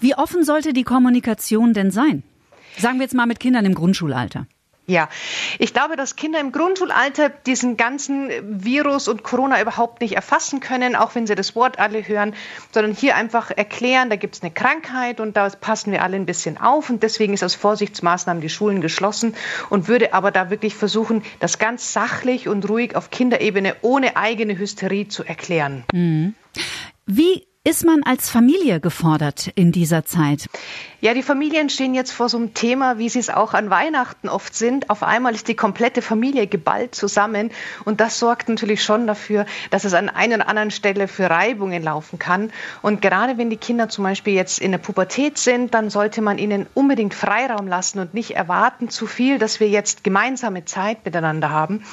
Wie 0.00 0.14
offen 0.14 0.44
sollte 0.44 0.72
die 0.72 0.84
Kommunikation 0.84 1.72
denn 1.72 1.90
sein? 1.90 2.22
Sagen 2.78 2.98
wir 2.98 3.04
jetzt 3.04 3.14
mal 3.14 3.26
mit 3.26 3.40
Kindern 3.40 3.64
im 3.64 3.74
Grundschulalter. 3.74 4.46
Ja, 4.90 5.08
ich 5.60 5.72
glaube, 5.72 5.94
dass 5.94 6.16
Kinder 6.16 6.40
im 6.40 6.50
Grundschulalter 6.50 7.28
diesen 7.28 7.76
ganzen 7.76 8.28
Virus 8.42 9.06
und 9.06 9.22
Corona 9.22 9.62
überhaupt 9.62 10.00
nicht 10.00 10.16
erfassen 10.16 10.58
können, 10.58 10.96
auch 10.96 11.14
wenn 11.14 11.28
sie 11.28 11.36
das 11.36 11.54
Wort 11.54 11.78
alle 11.78 12.06
hören, 12.08 12.34
sondern 12.72 12.92
hier 12.92 13.14
einfach 13.14 13.52
erklären, 13.52 14.10
da 14.10 14.16
gibt 14.16 14.34
es 14.34 14.42
eine 14.42 14.50
Krankheit 14.50 15.20
und 15.20 15.36
da 15.36 15.48
passen 15.48 15.92
wir 15.92 16.02
alle 16.02 16.16
ein 16.16 16.26
bisschen 16.26 16.58
auf 16.58 16.90
und 16.90 17.04
deswegen 17.04 17.34
ist 17.34 17.44
aus 17.44 17.54
Vorsichtsmaßnahmen 17.54 18.40
die 18.40 18.48
Schulen 18.48 18.80
geschlossen 18.80 19.36
und 19.68 19.86
würde 19.86 20.12
aber 20.12 20.32
da 20.32 20.50
wirklich 20.50 20.74
versuchen, 20.74 21.22
das 21.38 21.60
ganz 21.60 21.92
sachlich 21.92 22.48
und 22.48 22.68
ruhig 22.68 22.96
auf 22.96 23.10
Kinderebene 23.10 23.76
ohne 23.82 24.16
eigene 24.16 24.58
Hysterie 24.58 25.06
zu 25.06 25.22
erklären. 25.22 25.84
Mhm. 25.92 26.34
Wie 27.06 27.46
ist 27.62 27.84
man 27.84 28.02
als 28.04 28.30
Familie 28.30 28.80
gefordert 28.80 29.48
in 29.54 29.70
dieser 29.70 30.06
Zeit? 30.06 30.48
Ja, 31.02 31.12
die 31.12 31.22
Familien 31.22 31.68
stehen 31.68 31.94
jetzt 31.94 32.10
vor 32.10 32.30
so 32.30 32.38
einem 32.38 32.54
Thema, 32.54 32.96
wie 32.96 33.10
sie 33.10 33.18
es 33.18 33.28
auch 33.28 33.52
an 33.52 33.68
Weihnachten 33.68 34.30
oft 34.30 34.54
sind. 34.54 34.88
Auf 34.88 35.02
einmal 35.02 35.34
ist 35.34 35.46
die 35.46 35.54
komplette 35.54 36.00
Familie 36.00 36.46
geballt 36.46 36.94
zusammen 36.94 37.50
und 37.84 38.00
das 38.00 38.18
sorgt 38.18 38.48
natürlich 38.48 38.82
schon 38.82 39.06
dafür, 39.06 39.44
dass 39.68 39.84
es 39.84 39.92
an 39.92 40.08
einer 40.08 40.36
oder 40.36 40.48
anderen 40.48 40.70
Stelle 40.70 41.06
für 41.06 41.28
Reibungen 41.28 41.82
laufen 41.82 42.18
kann. 42.18 42.50
Und 42.80 43.02
gerade 43.02 43.36
wenn 43.36 43.50
die 43.50 43.58
Kinder 43.58 43.90
zum 43.90 44.04
Beispiel 44.04 44.32
jetzt 44.32 44.58
in 44.58 44.70
der 44.70 44.78
Pubertät 44.78 45.36
sind, 45.36 45.74
dann 45.74 45.90
sollte 45.90 46.22
man 46.22 46.38
ihnen 46.38 46.66
unbedingt 46.72 47.12
Freiraum 47.12 47.68
lassen 47.68 47.98
und 47.98 48.14
nicht 48.14 48.30
erwarten 48.30 48.88
zu 48.88 49.06
viel, 49.06 49.38
dass 49.38 49.60
wir 49.60 49.68
jetzt 49.68 50.02
gemeinsame 50.02 50.64
Zeit 50.64 51.04
miteinander 51.04 51.50
haben 51.50 51.84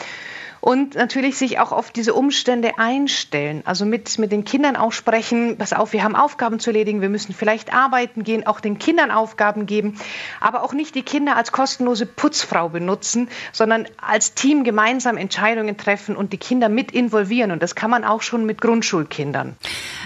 und 0.62 0.96
natürlich 0.96 1.38
sich 1.38 1.60
auch 1.60 1.72
auf 1.72 1.92
diese 1.92 2.14
Umstände 2.14 2.78
einstellen. 2.78 3.62
Also 3.66 3.86
mit, 3.86 4.18
mit 4.20 4.32
den 4.32 4.44
Kindern 4.44 4.76
auch 4.76 4.92
sprechen, 4.92 5.58
pass 5.58 5.74
auf, 5.74 5.94
wir 5.94 6.04
haben 6.04 6.16
Aufgaben 6.16 6.60
zu 6.60 6.72
erledigen, 6.72 7.02
wir 7.02 7.10
müssen 7.10 7.34
vielleicht 7.34 7.74
arbeiten 7.74 8.24
gehen, 8.24 8.46
auch 8.48 8.60
den 8.60 8.80
Kindern 8.80 9.12
Aufgaben 9.12 9.66
geben, 9.66 9.98
aber 10.40 10.64
auch 10.64 10.74
nicht 10.74 10.96
die 10.96 11.04
Kinder 11.04 11.36
als 11.36 11.52
kostenlose 11.52 12.06
Putzfrau 12.06 12.70
benutzen, 12.70 13.30
sondern 13.52 13.88
als 14.02 14.34
Team 14.34 14.64
gemeinsam 14.64 15.18
Entscheidungen 15.18 15.78
treffen 15.78 16.16
und 16.16 16.34
die 16.34 16.38
Kinder 16.38 16.70
mit 16.70 16.92
involvieren. 16.92 17.52
Und 17.52 17.62
das 17.62 17.76
kann 17.76 17.92
man 17.92 18.04
auch 18.04 18.22
schon 18.22 18.46
mit 18.46 18.62
Grundschulkindern. 18.62 19.56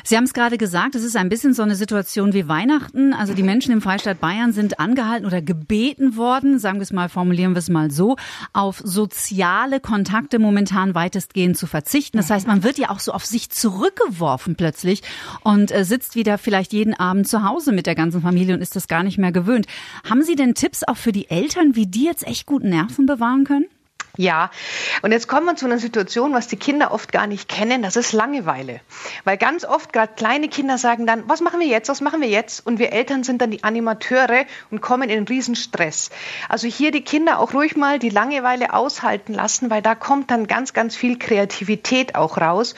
Sie 0.03 0.17
haben 0.17 0.23
es 0.23 0.33
gerade 0.33 0.57
gesagt, 0.57 0.95
es 0.95 1.03
ist 1.03 1.15
ein 1.15 1.29
bisschen 1.29 1.53
so 1.53 1.63
eine 1.63 1.75
Situation 1.75 2.33
wie 2.33 2.47
Weihnachten. 2.47 3.13
Also 3.13 3.33
die 3.33 3.43
Menschen 3.43 3.71
im 3.71 3.81
Freistaat 3.81 4.19
Bayern 4.19 4.51
sind 4.51 4.79
angehalten 4.79 5.25
oder 5.25 5.41
gebeten 5.41 6.17
worden, 6.17 6.59
sagen 6.59 6.79
wir 6.79 6.83
es 6.83 6.91
mal, 6.91 7.09
formulieren 7.09 7.53
wir 7.53 7.59
es 7.59 7.69
mal 7.69 7.91
so, 7.91 8.15
auf 8.53 8.81
soziale 8.83 9.79
Kontakte 9.79 10.39
momentan 10.41 10.95
weitestgehend 10.95 11.57
zu 11.57 11.67
verzichten. 11.67 12.17
Das 12.17 12.29
heißt, 12.29 12.47
man 12.47 12.63
wird 12.63 12.77
ja 12.77 12.89
auch 12.89 12.99
so 12.99 13.11
auf 13.11 13.25
sich 13.25 13.49
zurückgeworfen 13.49 14.55
plötzlich 14.55 15.01
und 15.43 15.71
äh, 15.71 15.85
sitzt 15.85 16.15
wieder 16.15 16.37
vielleicht 16.37 16.73
jeden 16.73 16.93
Abend 16.93 17.27
zu 17.27 17.43
Hause 17.43 17.71
mit 17.71 17.85
der 17.85 17.95
ganzen 17.95 18.21
Familie 18.21 18.55
und 18.55 18.61
ist 18.61 18.75
das 18.75 18.87
gar 18.87 19.03
nicht 19.03 19.17
mehr 19.17 19.31
gewöhnt. 19.31 19.67
Haben 20.09 20.23
Sie 20.23 20.35
denn 20.35 20.55
Tipps 20.55 20.83
auch 20.83 20.97
für 20.97 21.11
die 21.11 21.29
Eltern, 21.29 21.75
wie 21.75 21.87
die 21.87 22.05
jetzt 22.05 22.25
echt 22.25 22.45
gut 22.45 22.63
Nerven 22.63 23.05
bewahren 23.05 23.43
können? 23.43 23.65
Ja, 24.21 24.51
und 25.01 25.13
jetzt 25.13 25.27
kommen 25.27 25.47
wir 25.47 25.55
zu 25.55 25.65
einer 25.65 25.79
Situation, 25.79 26.31
was 26.31 26.47
die 26.47 26.55
Kinder 26.55 26.91
oft 26.91 27.11
gar 27.11 27.25
nicht 27.25 27.49
kennen, 27.49 27.81
das 27.81 27.95
ist 27.95 28.13
Langeweile. 28.13 28.79
Weil 29.23 29.35
ganz 29.37 29.65
oft 29.65 29.91
gerade 29.91 30.13
kleine 30.13 30.47
Kinder 30.47 30.77
sagen 30.77 31.07
dann, 31.07 31.23
was 31.27 31.41
machen 31.41 31.59
wir 31.59 31.65
jetzt, 31.65 31.89
was 31.89 32.01
machen 32.01 32.21
wir 32.21 32.27
jetzt? 32.27 32.63
Und 32.63 32.77
wir 32.77 32.93
Eltern 32.93 33.23
sind 33.23 33.41
dann 33.41 33.49
die 33.49 33.63
Animateure 33.63 34.45
und 34.69 34.79
kommen 34.79 35.09
in 35.09 35.17
einen 35.17 35.27
Riesenstress. 35.27 36.11
Also 36.49 36.67
hier 36.67 36.91
die 36.91 37.01
Kinder 37.01 37.39
auch 37.39 37.55
ruhig 37.55 37.75
mal 37.75 37.97
die 37.97 38.09
Langeweile 38.09 38.75
aushalten 38.75 39.33
lassen, 39.33 39.71
weil 39.71 39.81
da 39.81 39.95
kommt 39.95 40.29
dann 40.29 40.45
ganz, 40.45 40.73
ganz 40.73 40.95
viel 40.95 41.17
Kreativität 41.17 42.13
auch 42.13 42.37
raus. 42.37 42.75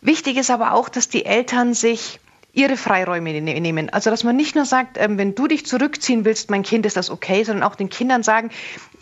Wichtig 0.00 0.36
ist 0.36 0.52
aber 0.52 0.74
auch, 0.74 0.88
dass 0.88 1.08
die 1.08 1.24
Eltern 1.24 1.74
sich 1.74 2.20
ihre 2.52 2.76
Freiräume 2.76 3.40
ne-, 3.40 3.60
nehmen. 3.60 3.90
Also 3.90 4.10
dass 4.10 4.24
man 4.24 4.36
nicht 4.36 4.54
nur 4.54 4.64
sagt, 4.64 4.98
ähm, 4.98 5.18
wenn 5.18 5.34
du 5.34 5.46
dich 5.46 5.66
zurückziehen 5.66 6.24
willst, 6.24 6.50
mein 6.50 6.62
Kind, 6.62 6.86
ist 6.86 6.96
das 6.96 7.10
okay, 7.10 7.44
sondern 7.44 7.64
auch 7.64 7.74
den 7.74 7.88
Kindern 7.88 8.22
sagen, 8.22 8.50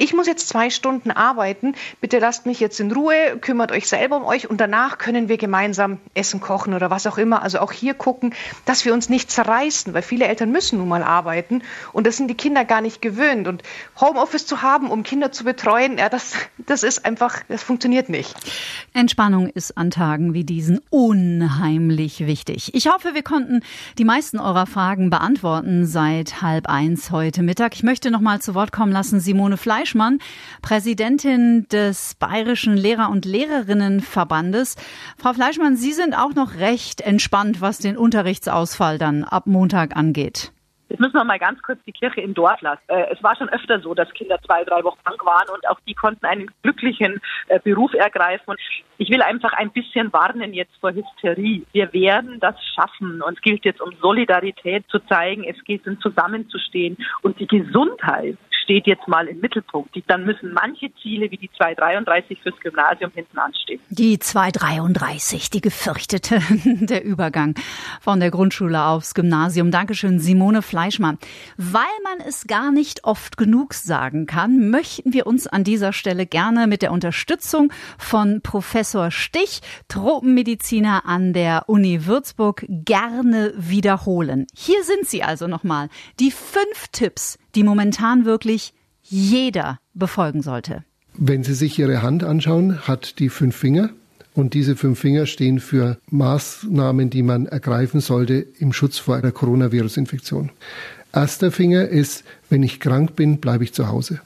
ich 0.00 0.14
muss 0.14 0.26
jetzt 0.26 0.48
zwei 0.48 0.70
Stunden 0.70 1.10
arbeiten, 1.10 1.74
bitte 2.00 2.20
lasst 2.20 2.46
mich 2.46 2.58
jetzt 2.58 2.80
in 2.80 2.90
Ruhe, 2.90 3.36
kümmert 3.38 3.70
euch 3.70 3.86
selber 3.86 4.16
um 4.16 4.24
euch 4.24 4.48
und 4.48 4.58
danach 4.58 4.96
können 4.96 5.28
wir 5.28 5.36
gemeinsam 5.36 5.98
essen, 6.14 6.40
kochen 6.40 6.72
oder 6.72 6.88
was 6.88 7.06
auch 7.06 7.18
immer. 7.18 7.42
Also 7.42 7.58
auch 7.58 7.70
hier 7.70 7.92
gucken, 7.92 8.32
dass 8.64 8.86
wir 8.86 8.94
uns 8.94 9.10
nicht 9.10 9.30
zerreißen, 9.30 9.92
weil 9.92 10.00
viele 10.00 10.26
Eltern 10.26 10.50
müssen 10.52 10.78
nun 10.78 10.88
mal 10.88 11.02
arbeiten 11.02 11.62
und 11.92 12.06
das 12.06 12.16
sind 12.16 12.28
die 12.28 12.34
Kinder 12.34 12.64
gar 12.64 12.80
nicht 12.80 13.02
gewöhnt. 13.02 13.46
Und 13.46 13.62
Homeoffice 14.00 14.46
zu 14.46 14.62
haben, 14.62 14.90
um 14.90 15.02
Kinder 15.02 15.32
zu 15.32 15.44
betreuen, 15.44 15.98
ja, 15.98 16.08
das, 16.08 16.32
das 16.56 16.82
ist 16.82 17.04
einfach, 17.04 17.42
das 17.48 17.62
funktioniert 17.62 18.08
nicht. 18.08 18.34
Entspannung 18.94 19.48
ist 19.48 19.76
an 19.76 19.90
Tagen 19.90 20.32
wie 20.32 20.44
diesen 20.44 20.80
unheimlich 20.88 22.26
wichtig. 22.26 22.74
Ich 22.74 22.88
hoffe, 22.88 23.12
wir 23.12 23.22
konnten 23.22 23.60
die 23.98 24.04
meisten 24.04 24.38
eurer 24.38 24.64
Fragen 24.64 25.10
beantworten 25.10 25.84
seit 25.84 26.40
halb 26.40 26.70
eins 26.70 27.10
heute 27.10 27.42
Mittag. 27.42 27.74
Ich 27.74 27.82
möchte 27.82 28.10
noch 28.10 28.20
mal 28.20 28.40
zu 28.40 28.54
Wort 28.54 28.72
kommen 28.72 28.92
lassen 28.92 29.20
Simone 29.20 29.58
Fleischmann, 29.90 30.18
Präsidentin 30.62 31.66
des 31.68 32.14
Bayerischen 32.14 32.76
Lehrer- 32.76 33.10
und 33.10 33.24
Lehrerinnenverbandes. 33.24 34.76
Frau 35.18 35.32
Fleischmann, 35.32 35.74
Sie 35.74 35.92
sind 35.92 36.14
auch 36.14 36.34
noch 36.34 36.54
recht 36.60 37.00
entspannt, 37.00 37.60
was 37.60 37.78
den 37.78 37.96
Unterrichtsausfall 37.96 38.98
dann 38.98 39.24
ab 39.24 39.46
Montag 39.46 39.96
angeht. 39.96 40.52
Jetzt 40.90 40.98
müssen 40.98 41.14
wir 41.14 41.24
mal 41.24 41.38
ganz 41.38 41.62
kurz 41.62 41.78
die 41.86 41.92
Kirche 41.92 42.20
im 42.20 42.34
Dorf 42.34 42.60
lassen. 42.62 42.82
Äh, 42.88 43.06
es 43.12 43.22
war 43.22 43.36
schon 43.36 43.48
öfter 43.48 43.78
so, 43.80 43.94
dass 43.94 44.12
Kinder 44.12 44.40
zwei, 44.44 44.64
drei 44.64 44.82
Wochen 44.82 44.98
krank 45.04 45.24
waren 45.24 45.48
und 45.54 45.68
auch 45.68 45.78
die 45.86 45.94
konnten 45.94 46.26
einen 46.26 46.50
glücklichen 46.62 47.20
äh, 47.46 47.60
Beruf 47.60 47.94
ergreifen. 47.94 48.56
Ich 48.98 49.08
will 49.08 49.22
einfach 49.22 49.52
ein 49.52 49.70
bisschen 49.70 50.12
warnen 50.12 50.52
jetzt 50.52 50.76
vor 50.80 50.92
Hysterie. 50.92 51.64
Wir 51.72 51.92
werden 51.92 52.40
das 52.40 52.56
schaffen 52.74 53.22
und 53.22 53.38
es 53.38 53.40
gilt 53.40 53.64
jetzt 53.64 53.80
um 53.80 53.94
Solidarität 54.00 54.84
zu 54.88 54.98
zeigen. 55.06 55.44
Es 55.44 55.62
geht 55.62 55.86
um 55.86 56.00
zusammenzustehen 56.00 56.96
und 57.22 57.38
die 57.38 57.46
Gesundheit 57.46 58.36
steht 58.70 58.86
jetzt 58.86 59.08
mal 59.08 59.26
im 59.26 59.40
Mittelpunkt. 59.40 59.90
Dann 60.06 60.24
müssen 60.24 60.52
manche 60.52 60.94
Ziele 61.02 61.28
wie 61.32 61.36
die 61.36 61.50
233 61.56 62.40
fürs 62.40 62.54
Gymnasium 62.60 63.10
hinten 63.12 63.36
anstehen. 63.36 63.80
Die 63.88 64.20
233, 64.20 65.50
die 65.50 65.60
gefürchtete, 65.60 66.40
der 66.64 67.02
Übergang 67.02 67.56
von 68.00 68.20
der 68.20 68.30
Grundschule 68.30 68.84
aufs 68.84 69.14
Gymnasium. 69.14 69.72
Dankeschön, 69.72 70.20
Simone 70.20 70.62
Fleischmann. 70.62 71.18
Weil 71.56 71.82
man 72.04 72.24
es 72.24 72.46
gar 72.46 72.70
nicht 72.70 73.02
oft 73.02 73.36
genug 73.36 73.74
sagen 73.74 74.26
kann, 74.26 74.70
möchten 74.70 75.12
wir 75.12 75.26
uns 75.26 75.48
an 75.48 75.64
dieser 75.64 75.92
Stelle 75.92 76.26
gerne 76.26 76.68
mit 76.68 76.82
der 76.82 76.92
Unterstützung 76.92 77.72
von 77.98 78.40
Professor 78.40 79.10
Stich, 79.10 79.62
Tropenmediziner 79.88 81.06
an 81.06 81.32
der 81.32 81.64
Uni 81.66 82.06
Würzburg, 82.06 82.64
gerne 82.68 83.52
wiederholen. 83.56 84.46
Hier 84.56 84.84
sind 84.84 85.08
sie 85.08 85.24
also 85.24 85.48
nochmal. 85.48 85.88
Die 86.20 86.30
fünf 86.30 86.86
Tipps, 86.92 87.36
die 87.54 87.62
momentan 87.62 88.24
wirklich 88.24 88.72
jeder 89.02 89.78
befolgen 89.94 90.42
sollte. 90.42 90.84
Wenn 91.14 91.42
Sie 91.42 91.54
sich 91.54 91.78
Ihre 91.78 92.02
Hand 92.02 92.24
anschauen, 92.24 92.86
hat 92.86 93.18
die 93.18 93.28
fünf 93.28 93.56
Finger. 93.56 93.90
Und 94.32 94.54
diese 94.54 94.76
fünf 94.76 95.00
Finger 95.00 95.26
stehen 95.26 95.58
für 95.58 95.98
Maßnahmen, 96.10 97.10
die 97.10 97.22
man 97.22 97.46
ergreifen 97.46 98.00
sollte 98.00 98.46
im 98.58 98.72
Schutz 98.72 98.96
vor 98.98 99.16
einer 99.16 99.32
Coronavirus-Infektion. 99.32 100.50
Erster 101.12 101.50
Finger 101.50 101.88
ist, 101.88 102.22
wenn 102.48 102.62
ich 102.62 102.78
krank 102.78 103.16
bin, 103.16 103.38
bleibe 103.38 103.64
ich 103.64 103.74
zu 103.74 103.88
Hause. 103.88 104.20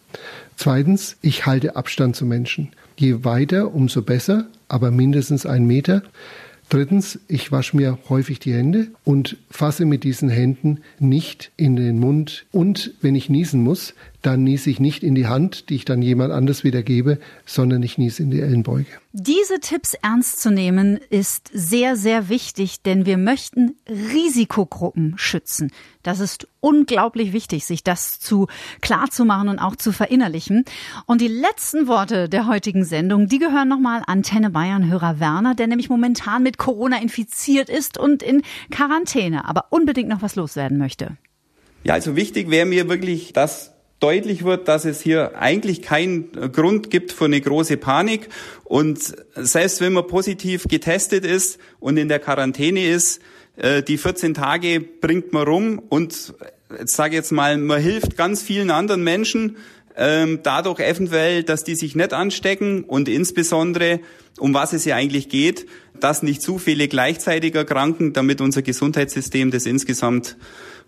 Zweitens, 0.57 1.17
ich 1.23 1.47
halte 1.47 1.77
Abstand 1.77 2.17
zu 2.17 2.27
Menschen. 2.27 2.73
Je 2.97 3.25
weiter, 3.25 3.75
umso 3.75 4.03
besser, 4.03 4.47
aber 4.69 4.91
mindestens 4.91 5.47
ein 5.47 5.67
Meter. 5.67 6.03
Drittens, 6.69 7.21
ich 7.29 7.53
wasche 7.53 7.77
mir 7.77 7.99
häufig 8.09 8.39
die 8.39 8.55
Hände 8.55 8.89
und 9.05 9.37
fasse 9.51 9.85
mit 9.85 10.03
diesen 10.03 10.29
Händen 10.29 10.81
nicht 10.99 11.53
in 11.57 11.77
den 11.77 11.99
Mund. 11.99 12.47
Und 12.53 12.95
wenn 13.01 13.15
ich 13.15 13.29
niesen 13.29 13.63
muss, 13.63 13.95
dann 14.27 14.43
niese 14.43 14.71
ich 14.71 14.81
nicht 14.81 15.05
in 15.05 15.15
die 15.15 15.27
Hand, 15.27 15.69
die 15.69 15.75
ich 15.75 15.85
dann 15.85 16.01
jemand 16.01 16.33
anders 16.33 16.65
wieder 16.65 16.83
gebe, 16.83 17.19
sondern 17.45 17.83
ich 17.83 17.99
niese 17.99 18.23
in 18.23 18.31
die 18.31 18.41
Ellenbeuge. 18.41 18.87
Diese 19.13 19.61
Tipps 19.61 19.95
ernst 19.95 20.41
zu 20.41 20.51
nehmen 20.51 20.99
ist 21.11 21.51
sehr, 21.53 21.95
sehr 21.95 22.29
wichtig, 22.31 22.83
denn 22.83 23.05
wir 23.05 23.19
möchten 23.19 23.77
Risikogruppen 23.87 25.15
schützen. 25.17 25.71
Das 26.03 26.21
ist 26.21 26.49
unglaublich 26.61 27.33
wichtig, 27.35 27.67
sich 27.67 27.85
das 27.85 28.19
zu 28.19 28.47
klar 28.81 29.11
zu 29.11 29.27
machen 29.27 29.49
und 29.49 29.59
auch 29.59 29.77
zu 29.77 29.93
verinnerlichen. 29.93 30.65
Und 31.05 31.21
die 31.21 31.29
letzten 31.29 31.87
Worte 31.87 32.29
der 32.31 32.47
heutigen 32.47 32.85
Sendung, 32.85 33.29
die 33.29 33.39
gehören 33.39 33.69
nochmal 33.69 34.03
Antenne 34.07 34.51
Bayern 34.51 34.91
Hörer 34.91 35.21
Werner, 35.21 35.55
der 35.55 35.67
nämlich 35.67 35.91
momentan 35.91 36.43
mit 36.43 36.57
Corona 36.57 37.01
infiziert 37.01 37.69
ist 37.69 37.99
und 37.99 38.23
in 38.23 38.43
Quarantäne, 38.71 39.47
aber 39.47 39.67
unbedingt 39.69 40.09
noch 40.09 40.23
was 40.23 40.35
loswerden 40.35 40.79
möchte. 40.79 41.19
Ja, 41.85 41.93
also 41.93 42.17
wichtig 42.17 42.51
wäre 42.51 42.65
mir 42.65 42.89
wirklich, 42.89 43.35
dass 43.35 43.74
deutlich 44.05 44.45
wird, 44.45 44.69
dass 44.69 44.85
es 44.85 45.01
hier 45.01 45.39
eigentlich 45.39 45.81
keinen 45.81 46.31
Grund 46.53 46.91
gibt 46.91 47.11
für 47.11 47.25
eine 47.25 47.41
große 47.41 47.79
Panik. 47.79 48.29
Und 48.65 49.15
selbst 49.35 49.81
wenn 49.81 49.95
man 49.95 50.07
positiv 50.07 50.65
getestet 50.69 51.25
ist 51.25 51.59
und 51.81 51.97
in 51.97 52.09
der 52.09 52.19
Quarantäne 52.19 52.87
ist, 52.87 53.23
äh, 53.57 53.83
die 53.83 53.97
14 53.97 54.35
Tage 54.35 54.81
bringt 54.81 55.33
man 55.33 55.45
rum 55.45 55.83
und 55.89 56.35
jetzt 56.79 56.95
sage 56.97 57.17
jetzt 57.17 57.33
mal, 57.33 57.57
man 57.57 57.81
hilft 57.81 58.19
ganz 58.19 58.43
vielen 58.43 58.71
anderen 58.71 59.03
Menschen 59.03 59.57
ähm, 59.97 60.41
dadurch 60.43 60.81
eventuell, 60.81 61.43
dass 61.43 61.65
die 61.65 61.75
sich 61.75 61.95
nicht 61.95 62.13
anstecken 62.13 62.85
und 62.85 63.09
insbesondere, 63.09 64.01
um 64.39 64.53
was 64.53 64.75
es 64.75 64.85
ja 64.85 64.97
eigentlich 64.97 65.31
geht, 65.31 65.67
dass 65.99 66.23
nicht 66.23 66.43
zu 66.43 66.59
viele 66.59 66.89
gleichzeitig 66.89 67.55
erkranken, 67.55 68.13
damit 68.13 68.43
unser 68.43 68.61
Gesundheitssystem 68.61 69.51
das 69.51 69.65
insgesamt 69.65 70.37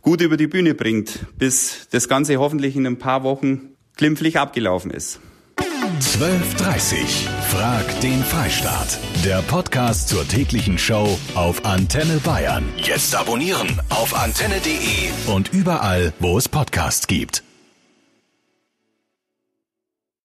gut 0.02 0.20
über 0.20 0.36
die 0.36 0.46
Bühne 0.46 0.74
bringt, 0.74 1.26
bis 1.38 1.88
das 1.90 2.08
Ganze 2.08 2.36
hoffentlich 2.38 2.76
in 2.76 2.86
ein 2.86 2.98
paar 2.98 3.22
Wochen 3.22 3.70
glimpflich 3.96 4.38
abgelaufen 4.38 4.90
ist. 4.90 5.20
12.30 6.00 7.28
Frag 7.48 8.00
den 8.00 8.22
Freistaat. 8.22 8.98
Der 9.24 9.40
Podcast 9.42 10.08
zur 10.08 10.28
täglichen 10.28 10.78
Show 10.78 11.18
auf 11.34 11.64
Antenne 11.64 12.18
Bayern. 12.22 12.64
Jetzt 12.76 13.14
abonnieren 13.14 13.80
auf 13.88 14.14
antenne.de 14.14 15.32
und 15.34 15.52
überall, 15.54 16.12
wo 16.18 16.36
es 16.36 16.48
Podcasts 16.48 17.06
gibt. 17.06 17.45